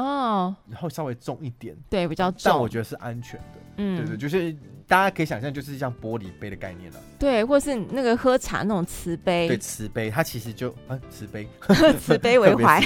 [0.00, 3.58] 哦，然后稍微重一点，对，比较重，但我觉得是安全的。
[3.76, 4.56] 嗯，对对，就是
[4.88, 6.98] 大家可以想象，就是像玻璃杯的概念了。
[7.18, 9.46] 对，或是那个喝茶那种瓷杯。
[9.46, 11.46] 对，瓷杯它其实就啊，瓷杯，
[12.00, 12.80] 慈悲为怀，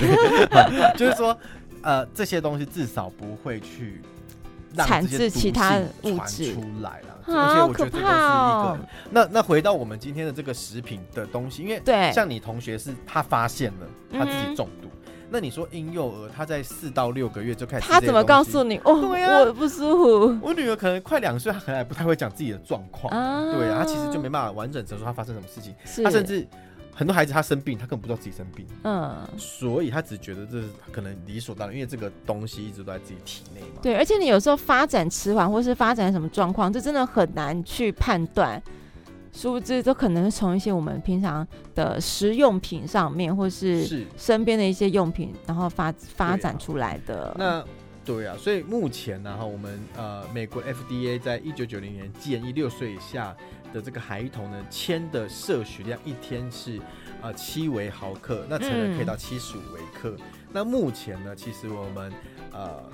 [0.98, 1.36] 就是说
[1.82, 4.00] 呃，这些东西至少不会去
[4.76, 7.18] 产生其他物质出来了。
[7.26, 8.08] 而且我觉得这个是一个。
[8.08, 8.78] 哦、
[9.10, 14.88] 那那回到我们今天的这个食品的东西，因为对，像你同学是他发现了他自己中毒。
[14.88, 14.90] 嗯
[15.30, 18.76] 那你说婴幼儿他在四到六个月就开始，他怎么告诉你？
[18.84, 20.38] 哦，对啊，我不舒服。
[20.40, 23.12] 我女儿可能快两岁，她可能还不太会讲自己的状况。
[23.12, 25.74] 啊，对啊，她其实就没办法完整陈述她发生什么事情。
[26.04, 26.46] 她甚至
[26.94, 28.64] 很多孩子他生病，他根本不知道自己生病。
[28.84, 33.80] 嗯，所以他只觉得这是可能理所当然，因为这个东西一直都在自己体内嘛。
[33.82, 38.62] 对，而且你有时候发展迟缓，或是发展什么状况，这真的很难去判断。
[39.34, 47.34] 殊不知，都可能是从一些我们平常的食用品上面，或是身边的一些用品，然后发发展出来的。
[47.36, 47.62] 那
[48.04, 53.36] 对啊，所以目前呢，哈，我们呃，美国 FDA 在一九九零年建议六岁以下
[53.72, 56.80] 的这个孩童呢，铅的摄取量一天是
[57.20, 60.14] 呃七微毫克，那成人可以到七十五微克。
[60.16, 60.24] 嗯。
[60.52, 62.12] 那目前呢，其实我们
[62.52, 62.84] 呃。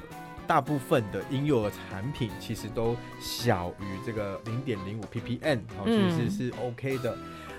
[0.50, 7.16] 大部分的婴幼儿产品其实都小于这个零点零五 ppm，哦，其实是 OK 的。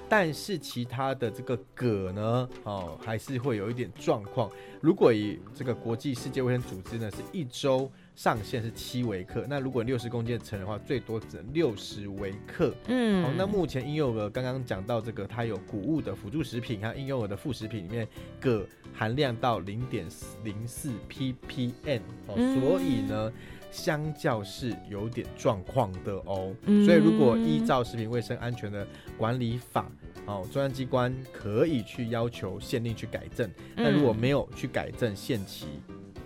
[0.10, 4.52] 但是其他的这个铬呢，哦，还是会有一点状况。
[4.82, 7.90] 如果以这个国际世界卫生组织呢，是一周。
[8.16, 12.74] 上限是七微克，那如果六十公斤的成人的话，最多只能六十微克。
[12.88, 18.08] 嗯，好，那目前婴幼儿刚刚讲到这个，它有谷物的辅助食品，还有婴幼儿的副食品里面，
[18.40, 20.06] 铬含量到零点
[20.44, 23.32] 零四 ppm 哦，所以呢，
[23.72, 26.54] 相较是有点状况的哦。
[26.86, 28.86] 所以如果依照食品卫生安全的
[29.18, 29.90] 管理法，
[30.28, 35.68] 哦，中央机关可以去要求限令去改正，那如果没有去改正限期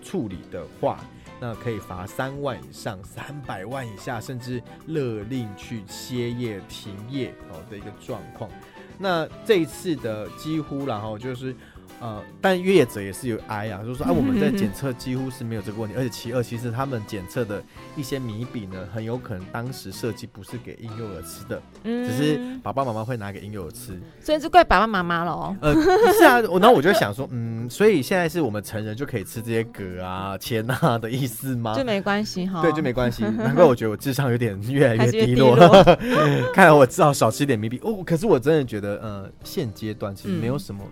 [0.02, 1.06] 处理的话，
[1.40, 8.50] 那可以罚三万以上三百万以下，甚至勒令去歇业停业哦的一个状况。
[8.98, 11.56] 那这一次的几乎然后就是。
[12.02, 17.64] 呃，但业者也是有哀啊，就是说啊，我们在检测几乎是没有这个问题，而且其二，其实他们检测的
[17.96, 25.56] 一些米饼呢，很有可能当时设计不是给婴幼儿吃的，嗯，只是爸爸妈妈会拿给婴幼儿吃，所以就怪爸爸妈妈了哦。
[25.62, 25.74] 呃，
[26.14, 31.76] 是啊，我然后我就想说，嗯，所以现在是我们成人就可以吃这些铬啊、铅啊的意思吗？
[31.76, 33.24] 就没关系哈，对，就没关系。
[33.24, 38.04] 难怪我觉得我智商有点越来越低落，低 落看来我只好少吃点米饼哦。
[38.06, 40.84] 可是我真的觉得，呃，现阶段其实没有什么。
[40.84, 40.92] 嗯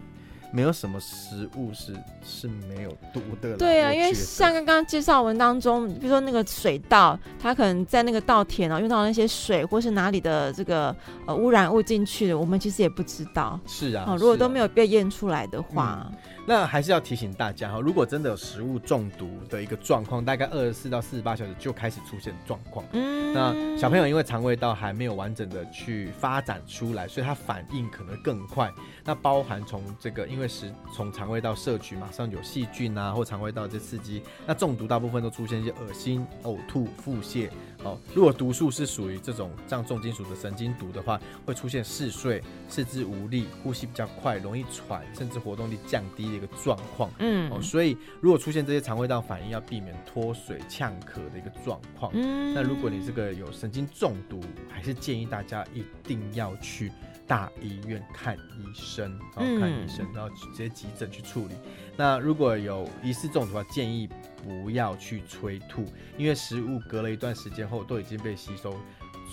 [0.54, 1.94] 没有什么食物是
[2.24, 3.58] 是没有毒的。
[3.58, 10.96] 对啊，因为像刚刚介绍文当中，比如说那个水稻，它可能在那个稻田啊，用到那些水，或是哪里的这个
[11.26, 13.60] 呃污染物进去的，我们其实也不知道。
[13.66, 16.08] 是啊，哦，如果都没有被验出来的话。
[16.12, 22.86] 嗯那还是要提醒大家哈，如果真的有食物中毒的一个状况，大概二十四到四十八小时就开始出现状况。
[22.92, 28.70] 嗯，那小朋友因为肠胃道还没有完整的去发展出来，所以他反应可能更快。
[29.06, 37.50] 那包含从这个因为食从肠胃道摄取，马上有细菌啊，或肠胃道这刺激，那中毒大部分都出现一些恶心、呕吐、腹泻。
[37.84, 47.12] 哦，如果毒素是属于这种像重金属的神经毒的话，会出现嗜睡、四肢无力、呼吸比较快、容易喘，甚至活动力降低的一个状况。
[47.20, 52.10] 嗯，哦，所以如果出现这些肠胃道反应，要避免脱水、呛咳的一个状况。
[52.14, 54.40] 嗯，那如果你这个有神经中毒，
[54.70, 56.90] 还是建议大家一定要去
[57.28, 61.56] 大医院看医生，然后看医生，然后直接急诊去处理。
[61.96, 64.10] 那如果有疑似中毒的话，建议。
[64.46, 65.86] 不要去催吐，
[66.18, 68.76] 因为食物隔了一段时间后都已经被吸收，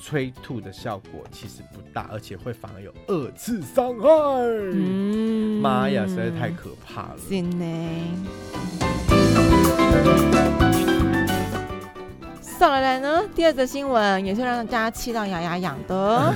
[0.00, 4.08] 催吐的效果其实不大，而且会反而有二次伤害。
[4.72, 7.18] 嗯，妈呀，实在太可怕了。
[12.60, 16.34] 再来来呢，第二则新闻也是让大家气到牙牙痒的，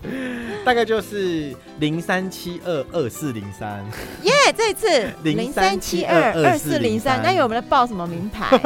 [0.64, 3.84] 大概就是零三七二二四零三。
[4.22, 8.58] 耶，这一次零三七二二四零三，那有我们在报什么名牌？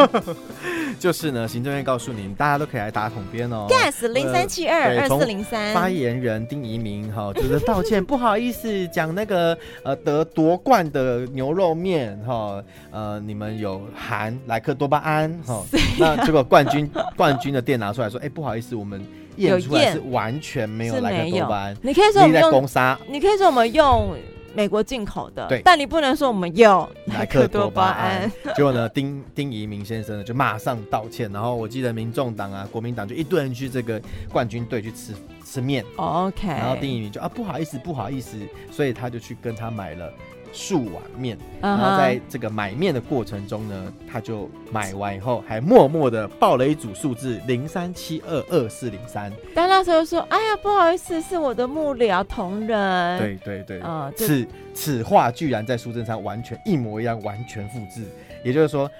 [1.01, 3.67] 就是呢，行政院告诉你，大家都可以来打统编哦。
[3.69, 5.75] Gas 零三七二二四零三。
[5.75, 15.65] 发言人丁怡铭哈，就是道歉，不好意思，讲那个 呃得夺冠的牛肉面哈，呃你们有含莱克多巴胺哈，啊、
[15.99, 19.05] 那这个冠军 冠军的店拿出来说，哎、欸、不好意思，我们
[19.37, 21.77] 验出来是完全没有莱克多巴胺。
[21.83, 24.17] 你可以说我们用，你可以说我们用。
[24.53, 28.29] 美国进口的，对，但你不能说我们用莱克多巴胺。
[28.57, 35.85] 结果呢，丁丁怡铭先生呢就马上道歉，然后我记得民众党啊、国民党就一堆人去这个冠军队去吃吃面。
[35.95, 38.37] OK，然后丁怡铭就啊不好意思不好意思，
[38.73, 40.13] 所以他就去跟他买了。
[40.53, 49.33] 数碗面，然后在这个买面的过程中呢，他就买完以后还默默的报了一组数字零三七二二四零三。
[49.55, 58.03] 但那时候说：“哎呀，不好意思，是我的幕僚同仁。”对对对，呃、此此话居然在苏贞昌完全一模一样，完全复制。
[58.45, 58.91] 也就是说，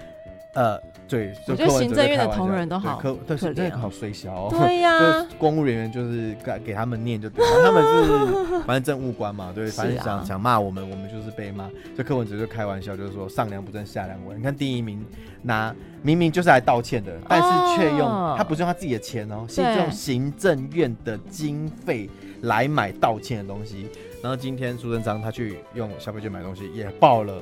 [0.53, 0.79] 呃。
[1.11, 4.33] 对，我觉得行政院的同仁都好可，对，行政院好衰小。
[4.33, 11.65] 哦对呀， 公务人员就是给给他们念就对，他们是 反正政务官嘛，对，反正想想骂我们，我们就是被骂。
[11.93, 14.35] 所以柯文哲就开玩笑，就是说上梁不正下梁歪。
[14.37, 15.05] 你看第一名
[15.41, 17.99] 拿明明就是来道歉的，但是却用
[18.37, 22.09] 他不是用他自己的钱哦，是用行政院的经费
[22.43, 23.87] 来买道歉的东西。
[24.23, 27.41] 然后今天苏贞昌他去用消费券买东西，也爆了。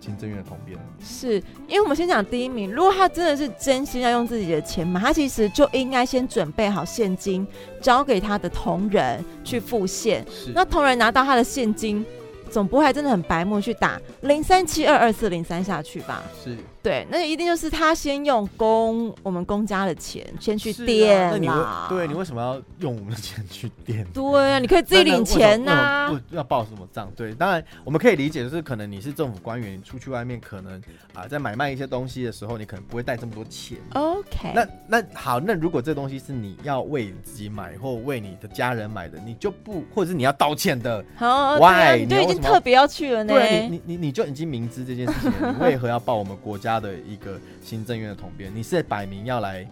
[0.00, 1.34] 行政院的统编是
[1.68, 7.46] 因为我们先讲第一名，如果他真的是真心要用自己的钱嘛，他其实就应该先准备好现金，
[7.80, 10.24] 交给他的同仁去付现。
[10.30, 12.04] 是那同仁拿到他的现金，
[12.50, 16.22] 总不会还真的很白目去打零三七二二四零三下去吧？
[16.42, 16.56] 是。
[16.82, 21.52] 对，那一定就是他先用公我们公家的钱先去垫啦。
[21.52, 24.02] 啊、那你对，你为什么要用我们的钱去垫？
[24.14, 26.20] 对啊，你可以自己领钱呐、啊。
[26.30, 27.12] 不要报什么账？
[27.14, 30.78] 对，当然我们可以理解，就是可能你是政府官员，你出去外面可能
[31.12, 33.76] 啊、呃，在买卖一些东西的时候，你可能不会带这么多钱。
[33.92, 34.52] OK。
[34.54, 41.04] 那那好，那如果这东西是你要为你自己买或为你的家人买的，你就不，或者是你要道歉的。
[41.14, 41.98] 好，Why？
[41.98, 43.34] 你就已经特别要去了呢？
[43.34, 46.69] 对，你你你就已经明知这件事情，你为何要报我们国家？
[46.70, 49.68] 他的一个行政院的统编，你是摆明要来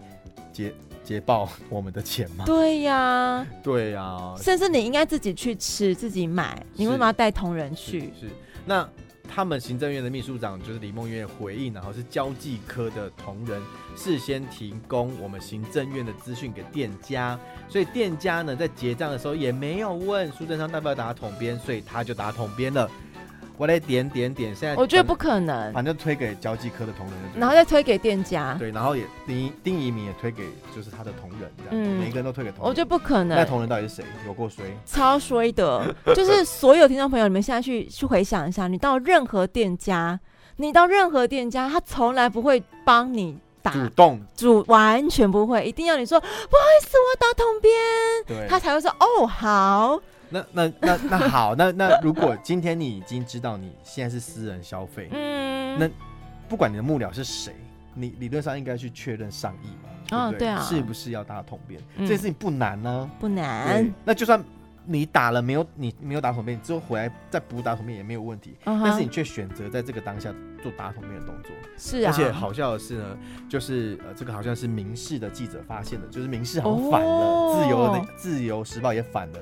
[0.51, 2.43] 劫劫报我们的钱吗？
[2.45, 8.01] 对呀， 对呀，甚至你应该自己去吃，自己买，你为什么要带同仁去？
[8.19, 8.29] 是，是，
[8.65, 8.87] 那
[9.31, 13.61] 他们行政院的秘书长就是李梦月回应，然后是交际科的同仁
[13.95, 17.39] 事先提供我们行政院的资讯给店家，
[17.69, 22.89] 所以店家呢在结账的时候也没有问苏贞昌要不要打统编，所以他就打统编了。
[23.59, 32.69] 我来点点点，现在我觉得不可能，反正推给交际科的同仁，然后再推给店家，对，然后也丁丁怡铭也推给就是他的同仁，这样，嗯，每一个人都推给同仁。
[32.69, 34.05] 我觉得不可能，那同仁到底是谁？
[34.25, 34.63] 有过衰？
[34.85, 40.17] 超衰的， 就是所有听众朋友，你们现在去去回想一下，你到任何店家，
[40.55, 43.71] 你到任何店家，他从来不会帮你打。
[43.73, 47.75] 主动，主完全不会，一定要你说不好意思，我打桶边，
[48.25, 49.99] 对，他才会说哦好。
[50.29, 55.89] 那那那那好，那那如果今天你已经知道你现在是私人消费，嗯，那
[56.47, 57.55] 不管你的幕僚是谁，
[57.95, 61.81] 你理论上应该去确认上亿嘛，哦、对啊，是不是要打统编？
[61.97, 63.91] 嗯、这件事情不难呢，不难。
[64.05, 64.43] 那就算
[64.85, 68.55] 你打了没有，你没有打统编，你之后回来再补打统编也没有问题。
[68.65, 72.11] 嗯、但是你却选择在这个当下做打统编的动作，是啊。
[72.11, 73.17] 而且好笑的是呢，
[73.49, 79.39] 就是呃，这个好像是明视的记者发现的，就是明视好像反了，哦、自由的自由时报也反了。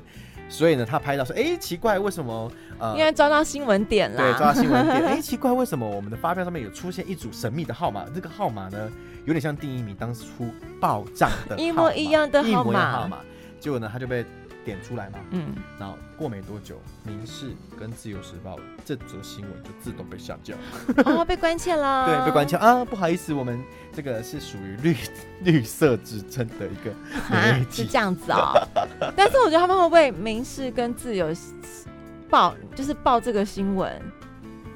[0.49, 2.51] 所以呢，他拍到说：“哎、欸，奇怪，为什么？
[2.79, 4.17] 呃，因为抓到新闻点了。
[4.17, 5.03] 对，抓到新闻点。
[5.03, 8.05] 哎、欸，奇怪，为什么我们的发票上面有出现一组神秘的号码？
[8.15, 8.89] 这个号码呢，
[9.25, 10.23] 有点像第一名当初
[10.79, 12.63] 报账的一模一样的号
[13.07, 13.19] 码。
[13.59, 14.23] 结果呢，他就被
[14.67, 16.75] 点出来嘛，嗯，然后过没多久，
[17.07, 20.53] 《民事》跟《自由时报》这则新闻就自动被下架，
[21.05, 23.63] 哦，被关切了， 对，被关切啊，不好意思，我们
[23.93, 24.97] 这个是属于绿
[25.43, 26.91] 绿色执政的一个
[27.31, 28.61] 媒体，是这样子哦。
[29.15, 31.29] 但是我觉得他们会不会《民事》跟《自由
[32.29, 33.89] 报》就是报这个新闻，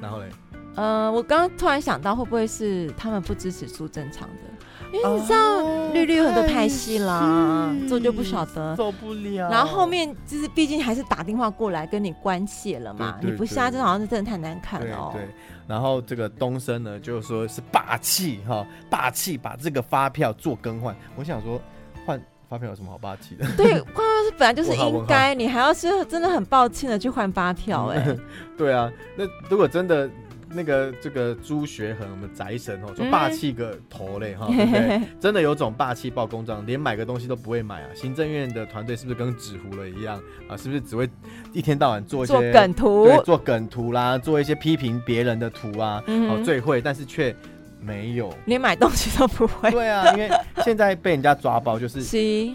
[0.02, 0.30] 然后嘞？
[0.76, 4.51] 呃，我刚刚突然想到，会不会是他们不支持苏贞昌的？
[4.94, 5.62] 因为你知道
[5.94, 9.50] 绿绿有很多派系啦，这、哦、就不晓得，受不了。
[9.50, 15.12] 然后后面就是，毕竟还是打电话过来跟你关切了嘛，对对对，你不下，这好像是真的太难看了哦。
[15.14, 15.26] 对，
[15.66, 20.96] 然后这个东升呢，就是说是霸气哈，霸气把这个发票做更换。
[21.16, 21.62] 我想说，
[22.06, 23.46] 换发票有什么好霸气的？
[23.56, 28.18] 对，换发是本来就是应该，你还要是真的很抱歉的去换发票哎、欸。
[28.58, 30.10] 对啊，那如果真的。
[30.54, 35.02] 那个这个朱学恒，我们宅神哦，就霸气个头嘞哈， 对不对？
[35.20, 37.90] 真的有种霸气爆公账，连买个东西都不会买啊！
[37.96, 40.58] 行政院的团队是不是跟纸糊了一样啊？
[40.58, 41.10] 是不是只会
[41.54, 43.06] 一天到晚做一些做梗图？
[43.06, 47.36] 对，做梗图啦，做一些批评别人的图啊，哦，最会，但是却
[47.80, 49.72] 没有连买东西都不会。
[49.72, 50.30] 对啊，因为
[50.64, 52.00] 现在被人家抓包，就是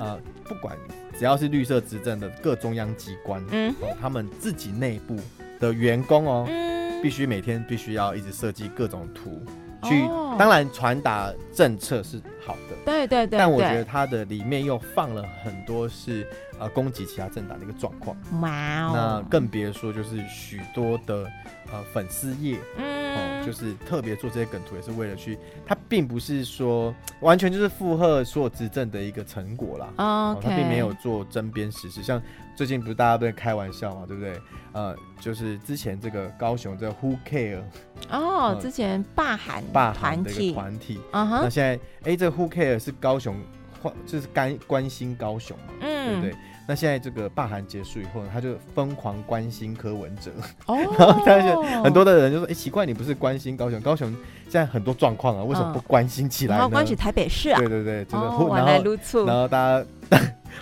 [0.01, 0.77] 啊，不管
[1.19, 5.17] 只要是绿色执政的各中央机关，嗯，他们自己内部
[5.59, 6.47] 的员工哦。
[7.03, 9.43] 必须每天必须要一直设计各种图，
[9.83, 10.39] 去、oh.
[10.39, 16.27] 当然传达政策是好的，对对对，但我觉得它的里面又放了很多是
[16.59, 18.17] 呃攻击其他政党的一个状况。
[18.41, 18.97] 哇、wow.
[18.97, 21.25] 那更别说就是许多的
[21.73, 29.89] 呃粉丝页，嗯、呃，就是特别做这些梗图也是为了去，它并不是说完全就是附和所有执政的一个成果啦。
[29.99, 32.21] 哦、oh, 它并没有做针砭时事，像
[32.57, 34.41] 最近不是大家都在开玩笑嘛，对不对？
[34.73, 37.61] 呃，就是之前这个高雄这个 Who Care
[38.11, 41.79] 哦，呃、之前霸韩霸韩的一个团体，啊哈，那现在
[42.11, 43.37] 哎，这个 Who Care 是高雄，
[44.07, 46.37] 就是关关心高雄嘛，嗯，对不对？
[46.69, 50.33] 那现在这个罢韩结束以后呢，他就疯狂关心柯文哲，
[50.67, 53.81] 哦， 然后他就很多的人就说，哎，奇怪，你不是关心高雄？
[53.81, 54.11] 高雄
[54.45, 56.69] 现在很多状况啊，为什么不关心起来呢？
[56.69, 57.59] 关心台北市啊？
[57.61, 59.87] 对对对，就是、哦，然后然后大家。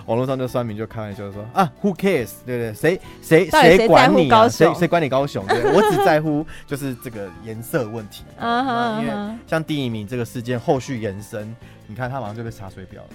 [0.07, 2.31] 网络上就酸民就开玩笑说啊，Who cares？
[2.45, 2.75] 对不对？
[2.75, 4.49] 谁谁谁管你啊？
[4.49, 5.47] 谁谁管你高雄？
[5.47, 8.25] 对，我只在乎就是这个颜色问题。
[8.39, 9.13] 啊因为
[9.47, 11.55] 像第一名这个事件后续延伸，
[11.87, 13.09] 你看他马上就被查水表了。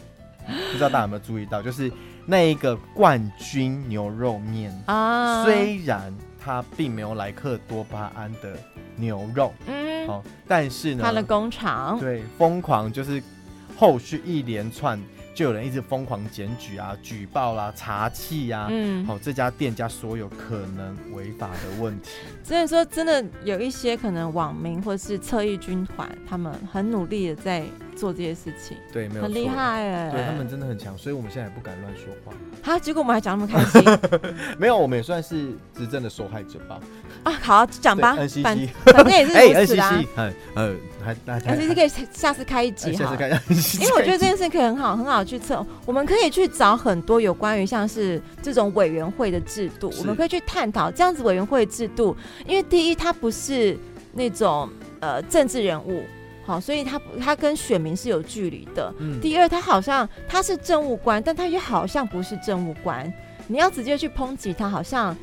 [0.72, 1.92] 不知道大家有没有注意到，就是
[2.26, 6.12] 那一个冠军牛肉面啊，虽然
[6.44, 8.58] 它并没有莱克多巴胺的
[8.96, 13.22] 牛肉，嗯，好，但是呢，它的工厂对疯狂就是
[13.78, 15.00] 后续一连串。
[15.34, 22.10] 就有人一直疯狂检举啊、举报啦、啊、查缉啊，嗯，好、哦，这家店家所有可能违法的问题。
[22.44, 27.64] 所以说，真的有一些可能网民或是侧翼军团，他们很努力的在
[28.00, 32.32] 做这些事情，对，没有很厉害哎，对他们真的很强，所以我们现在也不敢乱说话。
[32.62, 33.84] 好，结果我们还讲那么开心，
[34.58, 36.80] 没有，我们也算是执政的受害者吧。
[37.24, 40.02] 啊，好，讲吧，反反正也是如此啦。
[40.16, 40.74] 哎，呃，
[41.04, 43.14] 还还还是可以下次开一集哈，
[43.80, 52.16] 因为我觉得这件事可以很好很好去测，我们可以去找很多有关于像是这种委员会的制度，我们可以去探讨这样子委员会制度，
[52.48, 53.78] 因为第一，它不是
[54.14, 54.70] 那种
[55.02, 56.04] 呃政治人物，
[56.50, 58.94] 好，所以他他跟选民是有距离的。
[59.00, 59.20] 嗯。
[59.22, 63.12] 第二，他好像他是政务官，但他也好像不是政务官，
[63.48, 65.16] 你要直接去抨击他，好像。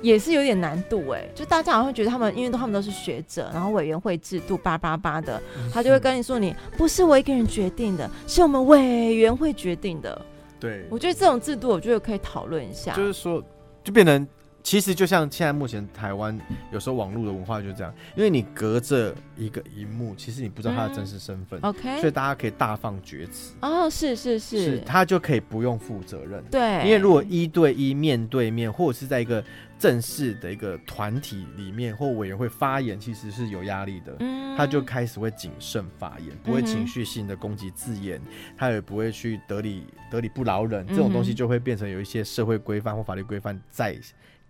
[0.00, 5.40] 也是有点难度哎，就大家好像会觉得他们，因为他们都是学者，然后委员会制度叭叭叭的，
[5.72, 10.20] 他就会跟你说，你不是我一个人决定的，是我们委员会决定的。
[10.58, 12.92] 对，我觉得这种制度，我觉得可以讨论一下。
[12.94, 13.40] 就是说，
[13.84, 14.26] 就变成。
[14.62, 16.38] 其实就像现在目前台湾
[16.70, 23.54] 有时候网络的文化就是这样，因为你隔着一个荧幕，其实你不知道他的真实身份，嗯，OK，所以大家可以大放厥词。
[23.60, 26.42] 哦，是是是，是他就可以不用负责任。
[26.50, 29.44] 对，因为如果一对一面对面，或者是在一个
[29.78, 34.14] 正式的一个团体里面或委员会发言，其实是有压力的。
[34.20, 43.98] 嗯，他就开始会谨慎发言，不会情绪性的攻击字眼，嗯，他也不会去得理得理不饶人，这种东西就会变成有一些社会规范或法律规范在。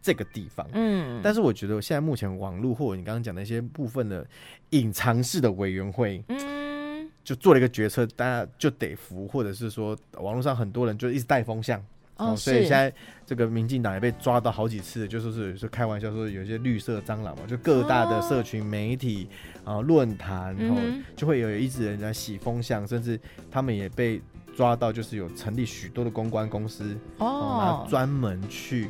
[0.03, 4.27] 这个地方，嗯，但是我觉得现在目前网络或者你刚刚讲的一些部分的
[4.71, 11.81] 隐藏式的委员会，嗯，就做了一个决策，大家就得服，或者是说网络上很多人就一直带风向，
[12.17, 12.93] 哦，所以现在
[13.25, 19.29] 这个民进党也被抓到好几次，就说是说开玩笑说有一些绿色蟑螂嘛，就各大的社群媒体
[19.63, 20.81] 啊论坛，然后
[21.15, 23.21] 就会有一直人在洗风向，甚至
[23.53, 24.21] 他们也被
[24.57, 28.89] 抓到，就是有成立许多的公关公司，哦，专门去。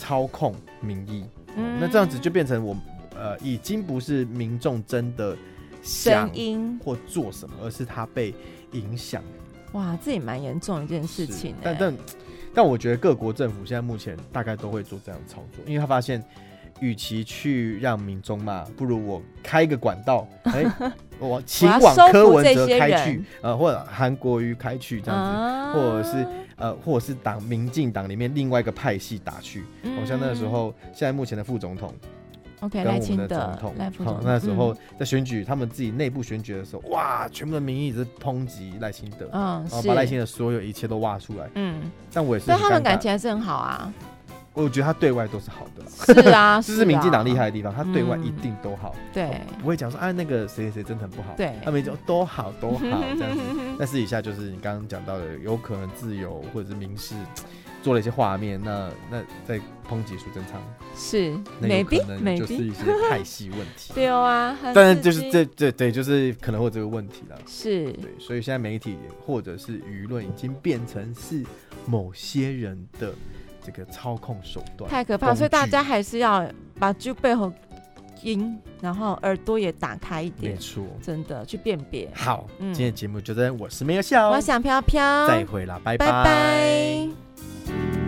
[0.00, 1.26] 操控民意，
[1.56, 2.74] 嗯，那这样子就变成我，
[3.14, 5.36] 呃，已经不是民众真的
[5.82, 6.80] 声音。
[6.82, 8.34] 或做什么，而是他被
[8.72, 9.22] 影响。
[9.72, 11.54] 哇，这也蛮严重的一件事情。
[11.62, 11.94] 但但
[12.54, 16.24] 但我觉得各国政府现在目前大概都会做这样的操作，因为他发现，
[16.80, 26.26] 与其去让民众骂，不如我开一个管道， 哎、欸，我请往柯文哲开去，呃，或者韩国瑜开去这样子，啊、或者是
[26.60, 31.92] 呃，或者是党民进党里面另外一个派系打去，好、嗯、像那个时候，现在目前的副总统。
[32.60, 41.80] OK，跟我们的总统，好，那时候在选举，他们自己内部选举的时候，哇，全部的民意一直抨击赖清德，嗯，然后把赖清德所有一切都挖出来，嗯，
[42.12, 43.90] 但我也是，但他们感情还是很好啊。
[44.52, 53.42] 我觉得他对外都是好的，是啊， 这是民进党厉害的地方，他对外一定都好，对，不会讲说啊那个谁谁谁真的很不好，对，他们就都好都好这样子。
[53.78, 57.14] 但私底下就是你刚刚讲到的，有可能自由或者是民事。
[57.82, 60.62] 做了一些画面，那那在抨击苏贞昌
[60.94, 63.90] 是，那有可能就是一些派系问题。
[63.96, 67.38] 对啊，但是就是这这对，就是可能会有这个问题了。
[67.46, 71.42] 是对，所以现在媒体或者是舆论已经变成是
[71.86, 73.14] 某些人的
[73.64, 75.34] 这个操控手段，太可怕。
[75.34, 76.46] 所以大家还是要
[76.78, 77.52] 把就背后
[78.22, 82.10] 音，然后耳朵也打开一点，没错，真的去辨别。
[82.14, 86.06] 好，嗯、今天节目就这样，我是没有笑，我想飘飘，再会啦，拜拜。
[86.06, 87.99] 拜拜。